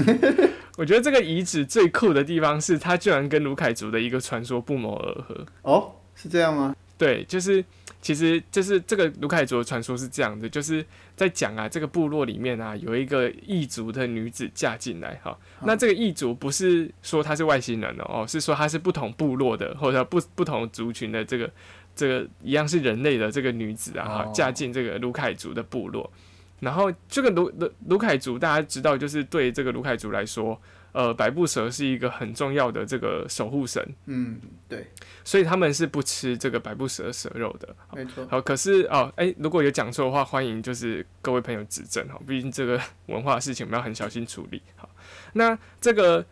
[0.77, 5.45] 我觉得这个遗址最酷的地方是它居然跟卢凯族的一个传说不谋而合。
[5.63, 6.73] 哦，是这样吗？
[6.97, 7.63] 对，就是
[8.01, 10.83] 其实就是这个卢凯族的传说是这样的，就是
[11.15, 15.37] 在讲啊，这个部落里面啊有一个异族的女子嫁进来哈。
[15.61, 21.51] 那这个异族不是说她是外星人哦，哦是说她是不同部落的或者不不同族群的这个
[21.95, 26.11] 这个一样是人类的这个女子啊，哈哦嫁进这个卢凯族的部落。
[26.59, 30.59] 然后这个卢卢卢凯族大家知道，就是对这个卢凯族来说，
[30.97, 34.87] 呃，百步蛇是一个很重要的这个守护神，嗯，对，
[35.23, 37.75] 所以他们是不吃这个百步蛇蛇肉的。
[37.93, 38.25] 没错。
[38.27, 44.59] 好，可是哦，哎、如果有讲错的话，欢迎就是各位朋友指正哈，毕竟这个文化的事情我们要很小心处理。
[44.75, 44.89] 好，
[45.33, 46.25] 那这个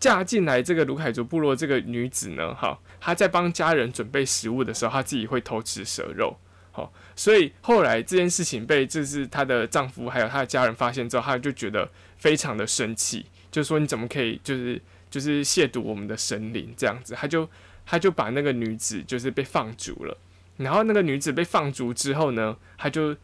[0.00, 6.34] 嫁进来这个卢凯族部落这个女子呢，哈，她在帮家人准备食物的时候，她自己会偷吃蛇肉。
[6.74, 17.48] 好，所以后来这件事情被就是她的丈夫还有她的家人发现之后，她就觉得非常的生气，就说你怎么可以就是就是亵渎我们的神灵这样子，他就
[17.86, 20.18] 他就把那个女子就是被放逐了。
[20.56, 23.16] 然后那个女子被放逐之后呢，他就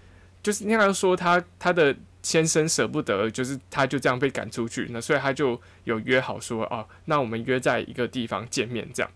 [0.43, 9.11] 就是应该说她她的先生舍不得，就是她就这样被赶出去，那所以他就有约好说哦，那我们约在一个地方见面这样。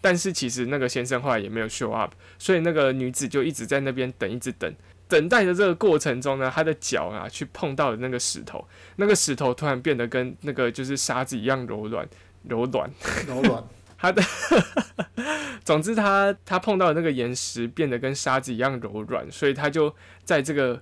[0.00, 4.72] 但是其实那个先生后来也没有 show up，所以那个女子就一直在那边等，一直等。
[5.08, 8.64] 等待的这个过程中呢，他的脚啊去碰到了那个石头，
[8.96, 12.06] 那个石头突然变得跟那个就是沙子一样柔软，
[12.44, 12.90] 柔软。
[13.26, 13.64] 柔软，
[13.98, 14.22] 他的
[15.64, 19.94] 总之他，他碰到的那个岩石变得跟沙子一样柔软，所以他就
[20.24, 20.80] 在这个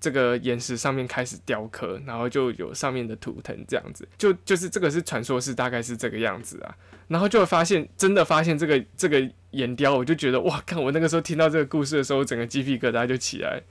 [0.00, 6.74] 这个岩石上面开始雕刻，然后就有上面的图腾这样子，就就是这个是传说是大概是这个样子啊，
[7.08, 13.62] 然后就会发现真的发现这个这个岩雕，我就觉得哇，看我那个时候听到这个故事的时候，整个鸡皮疙瘩就起来。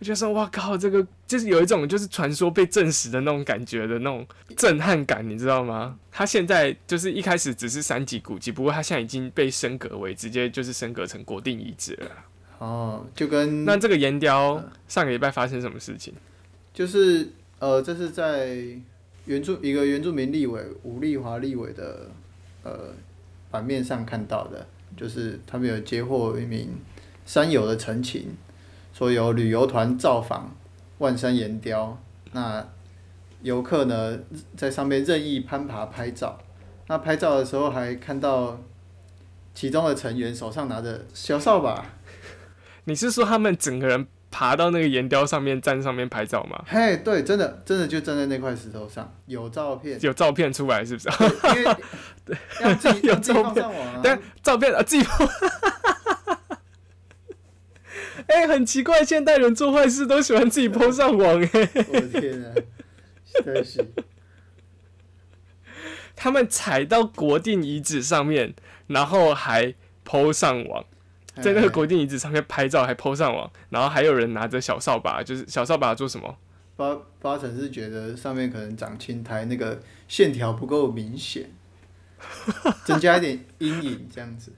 [0.00, 4.24] 我就说，哇靠，这个就是有一种就是传说被证实的那种感觉的那种
[4.56, 5.98] 震撼感，你知道吗？
[6.12, 12.10] 它现在就是一开始只是三级古迹，不过它现在已经被升格为直接就是升格成国定遗址了。
[12.58, 16.14] 哦，就跟那这个岩雕上个礼拜发生什么事情？
[16.72, 18.56] 就是呃，这是在
[19.24, 22.08] 原住一个原住民立委吴丽华立委的
[22.62, 22.94] 呃
[23.50, 24.66] 版面上看到的，
[24.96, 26.68] 就是他们有接获一名
[27.24, 28.36] 山友的陈情，
[28.92, 30.54] 说有旅游团造访
[30.98, 31.98] 万山岩雕，
[32.32, 32.66] 那
[33.42, 34.18] 游客呢
[34.56, 36.38] 在上面任意攀爬拍照，
[36.88, 38.58] 那拍照的时候还看到
[39.54, 41.84] 其中的成员手上拿着小扫把，
[42.84, 46.64] 你是说他们整个人爬到那个岩雕上面站上面拍照吗？
[46.66, 49.98] 嘿，对，真的真的就站在那块石头上，有照片。
[50.02, 51.08] 有照片出来是不是？
[51.56, 51.76] 因为
[52.60, 54.00] 要自己有照片放上网啊。
[54.02, 55.26] 但照片啊自己拍。
[58.26, 61.48] 哎、很奇怪，现代人做坏事都喜欢自己 po 上网哎、
[61.88, 62.52] 我的天啊，
[63.42, 63.82] 真的是
[66.14, 68.54] 他们踩到国定遗址上面，
[68.88, 70.84] 然后还 PO 上网，
[71.42, 76.36] 在那个国定遗址上面拍照还 PO 上网，然后还有人拿着小扫把，就是小扫把做什么？
[76.76, 81.50] 八八成是觉得上面可能长青苔，那个线条不够明显，
[82.86, 84.52] 增加一点阴影这样子。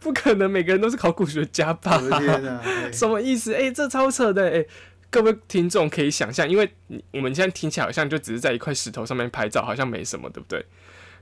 [0.00, 1.98] 不可能每个人都是考古学家吧？
[2.00, 2.62] 我的天啊！
[2.64, 3.52] 对 什么意思？
[3.52, 4.64] 哎、这超扯的哎、
[5.10, 10.64] 各位听众可以想象，因为你我们现在听起来好像就只是在一块石头上面拍照，好像没什么，对不对？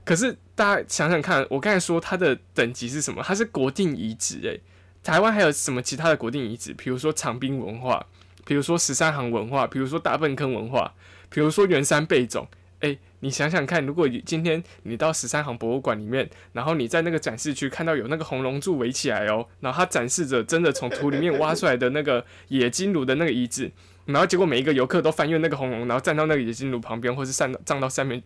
[0.05, 3.21] 可是大家想想看，我刚才说它的等级是什么？
[3.21, 4.57] 它是国定遗址哎、
[5.03, 6.73] 台湾还有什么其他的国定遗址？
[6.73, 8.05] 比如说长滨文化，
[8.45, 10.93] 比如说十三行文化，比如说大粪坑文化，
[11.29, 12.47] 比如说圆山贝种。
[12.79, 23.71] 哎、你想想看，如果今天你到十三行博物馆里面，然后你在那个展示区看到有那个红龙柱围起来哦，然后它展示着真的从土里面挖出来的那个冶金炉的那个遗址，
[24.03, 28.21] 然后结果每一个游客都翻越那个红龙，然后站到那个冶金炉旁边，或是站到站到上面，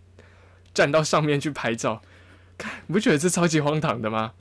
[0.73, 2.01] 站到上面去拍照，
[2.57, 4.33] 看你不觉得这超级荒唐的吗？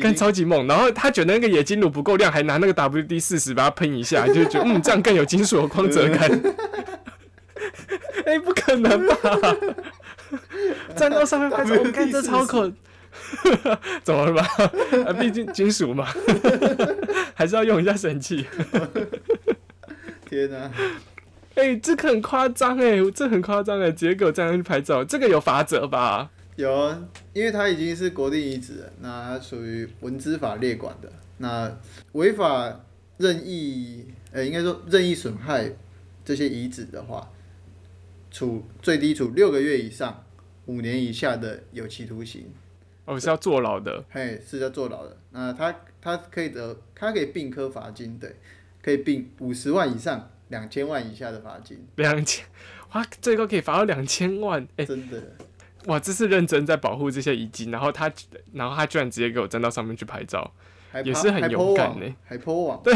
[0.00, 0.66] 干超级猛。
[0.66, 6.30] 然后他觉得那个冶金炉不够亮，还拿那个 WD 四十把它喷一下，就觉得嗯，这样更有金属的光泽感。
[8.24, 9.14] 哎，不可能吧？
[10.96, 12.72] 站到上面拍照，我 看这超可，
[14.02, 14.46] 怎么了吧？
[15.06, 16.06] 啊，毕竟金属嘛，
[17.34, 18.46] 还是要用一下神器。
[20.28, 20.70] 天哪！
[21.54, 26.30] 哎，这个很夸张哎，这很夸张哎，直接给我站上去拍照，这个有法则吧？
[26.56, 31.78] 有啊，因为它已经是国定遗址了，那它属于文资法列管的，那
[32.12, 32.80] 违法
[33.16, 35.72] 任意，呃，应该说任意损害
[36.24, 37.30] 这些遗址的话，
[38.30, 40.24] 处最低处六个月以上
[40.66, 42.46] 五年以下的有期徒刑。
[43.04, 44.04] 哦，是要坐牢的。
[44.10, 45.16] 嘿，是要坐牢的。
[45.30, 48.36] 那他他可以得，他可以并科罚金，对，
[48.82, 50.28] 可以并五十万以上。
[50.48, 52.44] 两千万以下的罚金，两千
[52.92, 55.18] 哇，最高可以罚到两千万，哎，真的，
[55.86, 58.10] 哇，这是认真在保护这些遗迹，然后他，
[58.52, 60.52] 然后他居然直接给我站到上面去拍照，
[61.04, 62.94] 也是很勇敢呢，海坡网，对，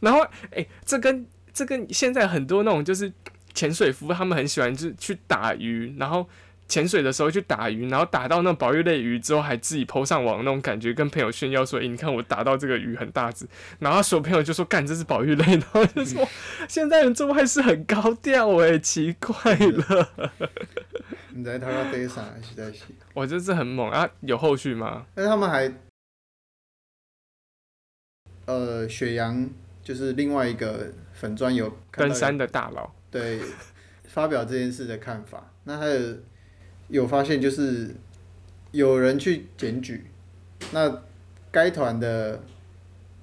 [0.00, 3.12] 然后，哎，这跟这跟现在很多那种就是
[3.54, 6.28] 潜水夫，他们很喜欢就是去打鱼，然后。
[6.70, 13.44] 潜水的时候去打鱼，然后打到那种保育类鱼之后，还自己抛上网那种感觉，跟朋友炫耀说：“哎，你看我打到这个鱼很大只。”
[13.80, 16.24] 然后所有朋友就说：“干，这是保育类。”然后就说
[16.68, 20.32] ：“现在人做坏事很高调哎，奇怪了。”
[21.34, 22.84] 你在他那背上还是在洗？
[23.14, 24.08] 我这是很猛啊！
[24.20, 25.06] 有后续吗？
[25.14, 25.72] 但他们还
[28.46, 29.50] 呃，雪阳
[29.82, 33.40] 就是另外一个粉砖有登山的大佬，对，
[34.04, 35.52] 发表这件事的看法。
[35.64, 36.16] 那还有。
[36.90, 37.94] 有发现就是
[38.72, 40.04] 有人去检举，
[40.72, 41.02] 那
[41.50, 42.42] 该团的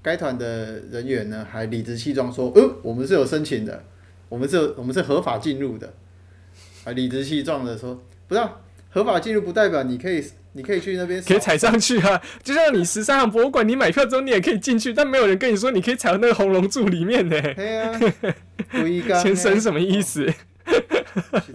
[0.01, 3.83] 该团的人员呢，还理直气壮说：“呃，我们是有申请的，
[4.29, 5.93] 我们是我们是合法进入的。”
[6.83, 8.41] 还理直气壮的说：“不是
[8.89, 12.21] 合法进入，不代表你可以你可以去那边可以踩上去啊！
[12.41, 17.99] 就像你十三行博物馆，你买票之后你也可以进去，但没有人跟你说你可以踩到那个红龙柱里面呢。”对 啊，
[19.21, 20.33] 先生什么意思？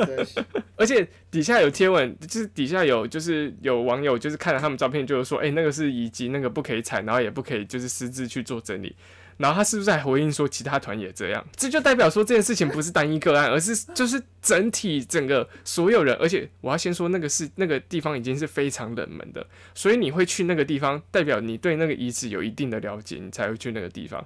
[0.77, 8.95] 而且底下有贴文，就是底下有就是有网友就是看了他们照片，就是说，哎，那个是遗迹，那个不可以踩，然后也不可以就是私自去做整理。
[9.39, 11.45] 然后他是不是还回应说其他团也这样？
[11.57, 16.15] 这就代表说这件事情不是单一个案，而是就是整体整个所有人。
[16.21, 19.45] 而且我要先说那个是那个地方已经是非常冷门的，
[19.75, 24.25] 所以你会去那个地方，代表你对那个遗址有一定的了解，你才会去那个地方。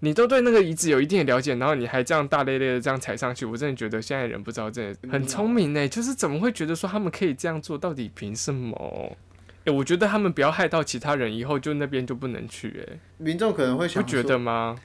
[0.00, 5.88] 你都对那个遗址有一定的了解，然后你还这样大咧咧的这样踩上去，我真的觉得现在人不知道，真的很聪明呢。
[5.88, 7.78] 就是怎么会觉得说他们可以这样做？
[7.78, 9.16] 到底凭什么？
[9.64, 12.84] 哎，我觉得他们不要害到其他人，以后就那边就不能去。
[12.86, 14.76] 哎，民众可能会想，不觉得吗？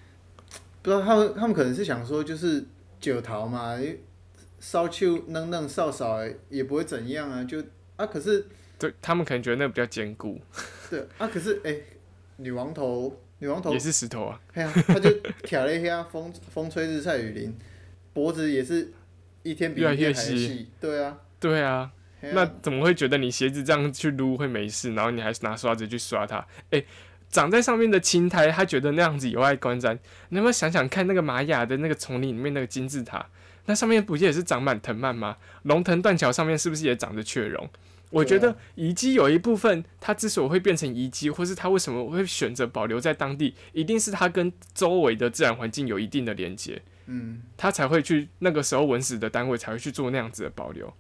[0.82, 2.66] 不知道他们，他们可能是想说，就是
[3.02, 3.78] 九桃嘛，
[4.62, 7.62] 烧秋嫩嫩少少也不会怎样啊，就
[7.98, 8.48] 啊，可是
[8.78, 10.40] 对他们可能觉得那个比较坚固。
[10.90, 11.76] 对啊，可是哎，
[12.38, 13.20] 女王头。
[13.40, 15.10] 女王头也是石头啊，对啊，他就
[15.44, 17.54] 挑了一下，风风吹日晒雨淋，
[18.14, 18.92] 脖子也是
[19.44, 26.46] 一天比一天还细，对啊，对啊，那怎么会觉得你鞋子这样去撸会没事，然后你还拿刷子去刷它？
[26.72, 26.84] 哎，
[27.30, 29.98] 长在上面的青苔，他觉得那样子有碍观瞻。
[30.30, 33.26] 你有没有想想看，那个玛雅的那个丛林里面那个金字塔，
[33.68, 35.38] 那上面不也是长满藤蔓吗？
[35.64, 37.70] 龙腾断桥上面是不是也长着雀榕？
[38.10, 50.92] 我觉得遗迹有一部分，它之所以会变成遗迹，或是它为什么会选择保留在当地，一定是它跟周围的自然环境有一定的连接，嗯，它才会去那个时候文史的单位才会去做那样子的保留。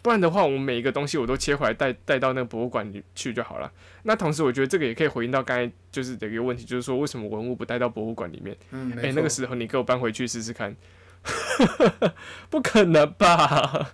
[0.00, 3.70] 不然的话，我们每一个东西我都切回来带带到那个博物馆里去就好了。
[4.04, 8.56] 那同时，我觉得这个也可以回应到刚才就是的一个问题，就是说为什么文物不带到博物馆里面？
[8.70, 10.74] 嗯，哎，那个时候你给我搬回去试试看。
[12.50, 13.90] 不可能吧？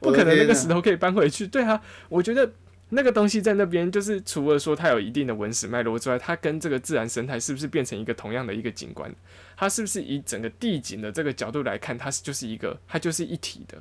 [0.00, 1.46] 不可能，那个石头可以搬回去。
[1.46, 2.50] 对啊，我觉得
[2.90, 9.12] 那个东西在那边，就是除了说它有一定的文史脉络之外，它跟这个自然生态是不是变成一个同样的一个景观？
[9.56, 13.78] 它是不是以整个地景的这个角度来看，它是就是一个，它就是一体的？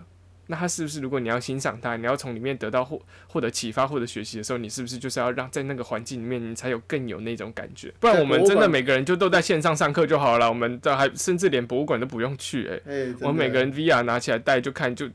[0.48, 7.94] 那他是不是，如果你要欣赏他，你要从里面得到获获得启发或者学习的时候，你是不是就是要让在那个环境里面，你才有更有那种感觉？
[8.00, 15.10] 不然我们真的每个人就都在线上上课就好了，我们这还甚至连博物馆都不用去，哎，我们每个人 VR 拿起来带就看就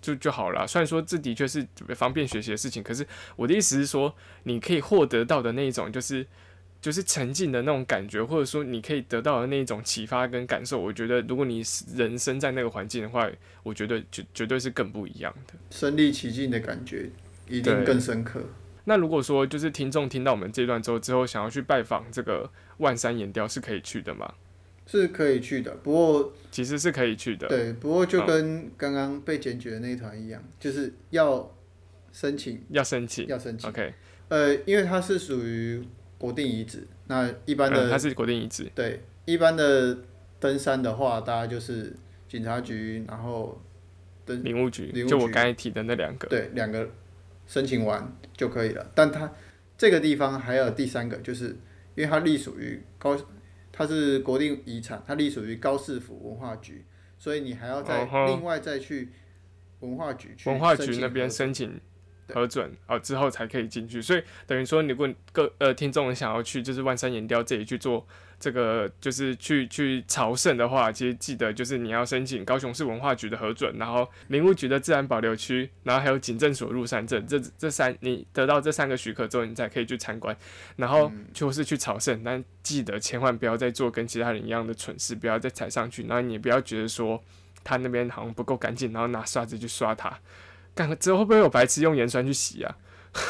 [0.00, 0.66] 就就好了。
[0.66, 3.06] 虽然说这的确是方便学习的事情，可是
[3.36, 4.14] 我的意思是说，
[4.44, 6.26] 你可以获得到的那一种就是。
[6.82, 11.62] 就是沉浸的那种感觉，或者说你可以得到的那一种启发跟感受，我觉得如果你
[11.94, 13.30] 人生在那个环境的话，
[13.62, 17.08] 我觉得绝绝对是更不一样的，身临其境的感觉
[17.48, 18.42] 一定更深刻。
[18.84, 24.34] 那如果说就是听众听到我们这段之后，之后想要去拜访这个万山岩雕，是可以去的吗？
[24.84, 27.46] 是可以去的，不过其实是可以去的。
[27.46, 31.56] 对，不过就跟刚刚被检举的那一团一样，就是要
[32.10, 33.70] 申请，要申请，要申请。
[33.70, 33.94] OK，
[34.30, 35.80] 呃，因为它是属于。
[36.22, 36.86] 国定遗址。
[37.08, 38.70] 那一般的、嗯它是国定遗址。
[38.76, 39.98] 对一般的
[40.38, 41.92] 登山的话，大家就是
[42.28, 43.60] 警察局，然后
[44.24, 46.28] 登林务局就我刚才提的那两个。
[46.28, 46.88] 对两个
[47.48, 48.88] 申请完就可以了。
[48.94, 49.32] 但它
[49.76, 51.46] 这个地方还有第三个，就是
[51.96, 53.18] 因为它隶属于高，
[53.72, 56.84] 它是国定遗产，它隶属于高市府文化局，
[57.18, 59.08] 所以你还要再哦另外再去
[59.80, 61.80] 文化局去文化局那边申请对
[62.32, 68.06] 核准哦之后才可以进去，所以等于说，如果各呃听众想要去就是万山岩雕这里去做
[68.40, 80.36] 这个就是去去朝圣的话，其实记得就是你要申请高雄市文化局的核准，然后林务局的自然保留区，然后还有警政所入山证，这这三你得到这三个许可之后，你才可以去参观，
[80.76, 87.22] 然后就是去朝圣，但记得千万不要再做跟其他人一样的蠢事，不要再踩上去，然后你也不要觉得说
[87.62, 90.18] 他那边好像不够干净，然后拿刷子去刷它。
[90.74, 92.74] 干之后会不会有白痴用盐酸去洗啊？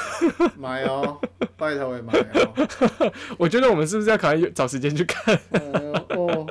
[0.56, 1.18] 买哦，
[1.56, 3.12] 拜托也买哦。
[3.36, 5.36] 我觉得我们是不是要考虑找时间去看？
[5.50, 6.46] 呃哦，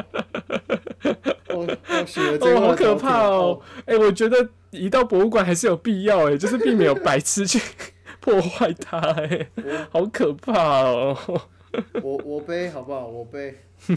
[1.48, 1.68] 哦，
[2.60, 3.62] 好可怕哦！
[3.86, 7.62] 哎、我觉得移到博物馆还是有必要哎， 就是避免有白痴去
[8.20, 9.48] 破坏它哎，
[9.92, 11.18] 好可怕哦！
[12.02, 13.08] 我我背好不好？
[13.08, 13.56] 我背。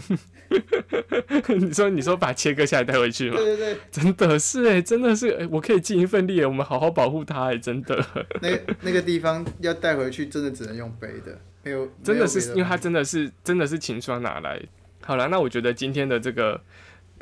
[1.59, 3.37] 你说你说把切割下来带回去吗？
[3.37, 7.95] 对对对，真的是哎，真的是哎，我可以尽一份力哎，我们好好保护它哎，真的，
[8.41, 8.49] 那
[8.81, 14.59] 那个地方要带回去，真的只能用背的，没有真的是因为它真的是真的是秦霜拿来。
[15.03, 16.59] 好了，那我觉得今天的这个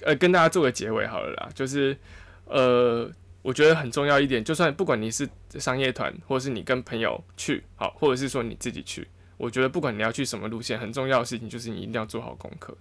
[0.03, 1.97] 呃，跟大家做个结尾好了啦，就是
[2.45, 5.27] 呃，我觉得很重要一点，就算不管你是
[5.59, 9.05] 商业团，或是你跟朋友去，好，或者是说你自己去，
[9.43, 12.73] 我觉得不管你要去什么路线，很重要的事情就是你一定要做好功课。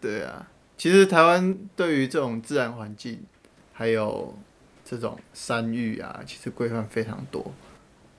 [0.00, 3.22] 对啊，其实台湾对于这种自然环境，
[3.72, 4.36] 还有
[4.84, 7.54] 这种山域啊，其实规范非常多。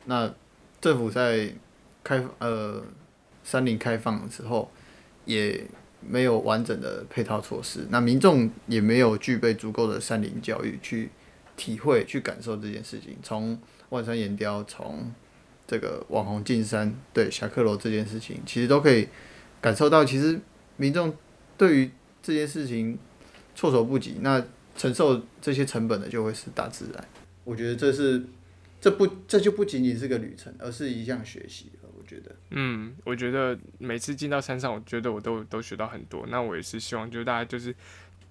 [0.06, 0.34] 那
[0.80, 1.54] 政府在
[2.02, 2.82] 开呃
[3.44, 4.72] 山林开放的时候，
[5.26, 5.66] 也
[6.00, 11.10] 没有完整的配套措施，那民众也没有具备足够的山林教育去
[11.58, 13.18] 体会、去感受这件事情。
[13.22, 15.12] 从万山岩雕，从
[15.74, 19.08] 这个网红进山，对侠客楼这件事情，其实都可以
[19.60, 20.40] 感受到，其实
[20.78, 21.12] 民众
[21.58, 21.90] 对于
[22.22, 22.96] 这件事情
[23.56, 24.46] 措手不及，那
[24.78, 27.04] 承受这些成本的就会是大自然。
[27.44, 28.24] 我觉得这是
[28.80, 31.72] 这不这就不仅仅是个旅程，而是一项学习。
[31.98, 36.28] 我觉得，嗯，我觉得每次进到山上，我觉得我都都学到很多。
[36.28, 37.74] 那我也是希望，就是大家就是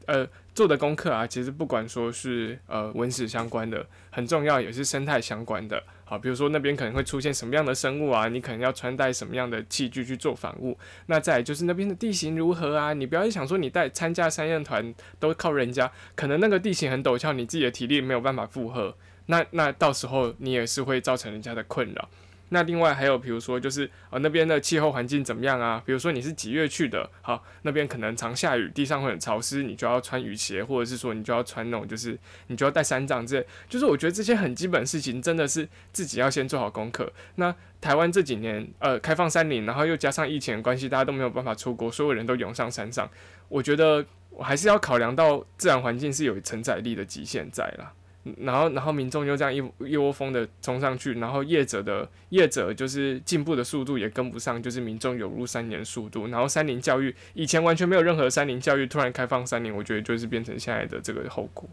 [0.06, 5.82] 呃做的功课啊，其实不管说是呃文史相关的，很重要，也是生态相关的。
[6.04, 10.76] 好，比如说那边可能会出现什么样的生物啊，你可能要穿戴什么样的器具去做防务。
[11.06, 18.94] 那再就是那边的地形如何啊，你不要想说你带参加山燕团都靠人家，可能那个地形很陡峭，你自己的体力没有办法负荷，
[19.26, 22.08] 那那到时候你也是会造成人家的困扰。
[22.52, 25.82] 那另外还有，比如说就是呃那边的气候环境怎么样啊？
[25.86, 33.46] 比如说你是几月去的，好，那边可能常下雨，地上会很潮湿，你就要穿雨鞋，或者是说你就要穿那种就是你就要带伞杖之类。
[33.70, 37.10] 就是我觉得这些很基本的事情，真的是自己要先做好功课。
[37.36, 43.08] 那台湾这几年呃开放山林，然后又加上疫情的关系，大家都没有办法出国，所有人都涌上山上。
[43.48, 47.94] 我觉得我还是要考量到自然环境是有承载力的极限在啦。
[48.38, 56.28] 然后，然后民众就这样一一窝蜂的冲上去，然后业者的业者就是进步的速度也跟不上，就是民众涌入三年的速度。
[56.28, 61.68] 然后三林教育以前完全没有任何三林教育，突然开放三林，我觉得就是变成现在的这个后果。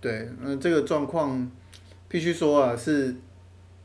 [0.00, 1.50] 对，嗯，这个状况
[2.08, 3.16] 必须说啊，是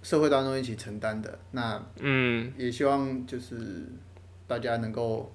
[0.01, 1.37] 社会当中一起承担的。
[1.51, 3.55] 那嗯，也希望就是
[4.47, 5.33] 大家能够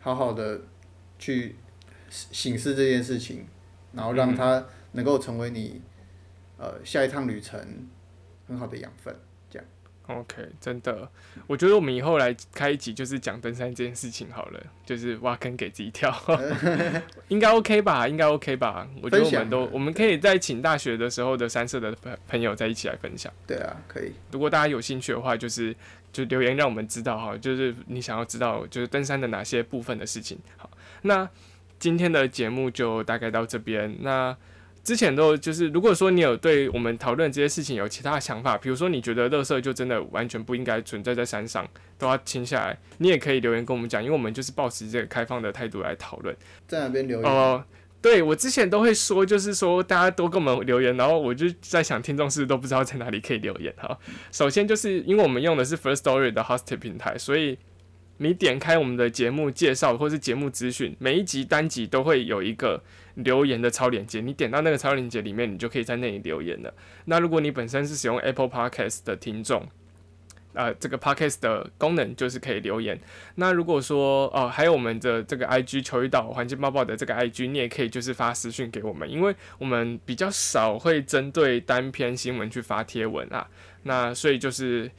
[0.00, 0.60] 好好的
[1.18, 1.56] 去
[2.10, 3.46] 醒思这件事情，
[3.94, 4.66] 然后让它
[4.98, 5.80] 能够成为你
[6.56, 7.88] 呃下一趟旅程
[8.48, 9.14] 很好的养分。
[9.48, 9.68] 这样
[10.08, 11.08] OK，真的，
[11.46, 16.12] 我觉得我们以后来开一集就是讲登山这件事情好了，就是挖坑给自己跳，
[17.28, 18.08] 应该 OK 吧？
[18.08, 18.88] 应该 OK 吧？
[19.00, 23.32] 我觉得我们都我们可以再请大学的时候的三社的朋朋友在一起来分享。
[23.46, 24.12] 对啊，可以。
[24.32, 25.76] 如果大家有兴趣的话，就是
[26.12, 30.38] 就留言让我们知道哈，就是你想要知道就是登山的哪些部分的事情。
[30.56, 30.68] 好，
[31.02, 31.28] 那
[31.78, 33.94] 今天的节目就大概到这边。
[34.00, 34.36] 那
[34.88, 41.68] 之前都就是，如果说你有对我们讨论这些事情有其他的想法，比如说你觉得垃圾就真的完全不应该存在在山上，
[41.98, 46.34] 都要清下来，你也可以留言跟我们讲，因为我们就是保持这个开放的态度来讨论。
[46.66, 47.30] 在哪边留言？
[47.30, 47.62] 哦，
[48.00, 53.98] 对我之前都会说，就是说大家多跟我们留言，然后我就在想，听众是不是都不知道在哪里可以留言哈。
[54.32, 57.58] 首先就是因为我们用的是 First Story 的 Hosted 平台，所以
[58.16, 62.82] 你点开我们的节目介绍或是节目资讯，每一集单集都会有一个
[63.18, 66.72] 留言的超链接，你点到那个超链接里面，你就可以在那里留言了。
[67.04, 69.66] 那如果你本身是使用 Apple Podcast 的听众，
[70.54, 72.98] 呃这个 podcast 的功能，就是可以留言。
[73.36, 83.46] 那如果说哦，还有我们的这个 IG 求鱼岛环境报报的这个 IG，你也可以就是发私讯给我们，因为我们比较少会针对单篇新闻去发贴文啊。
[83.82, 84.90] 那所以就是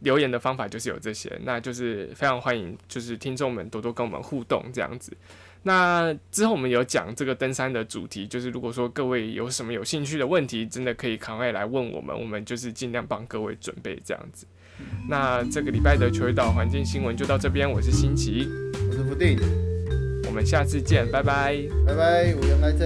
[0.00, 5.16] 留言的方法就是有这些，那就是非常欢迎，就是听众们多多跟我们互动这样子。
[5.62, 14.46] 那之后我们有讲这个登山的主题就是如果说各位有什么有兴趣的问题真的可以赶快来问我们我们就是尽量帮各位准备这样子。
[15.08, 18.48] 那这个礼拜的球职岛环境新闻就到这边我是新奇
[18.88, 19.38] 我是福定
[20.26, 21.56] 我们下次见拜拜。
[21.86, 22.84] 拜拜我要买车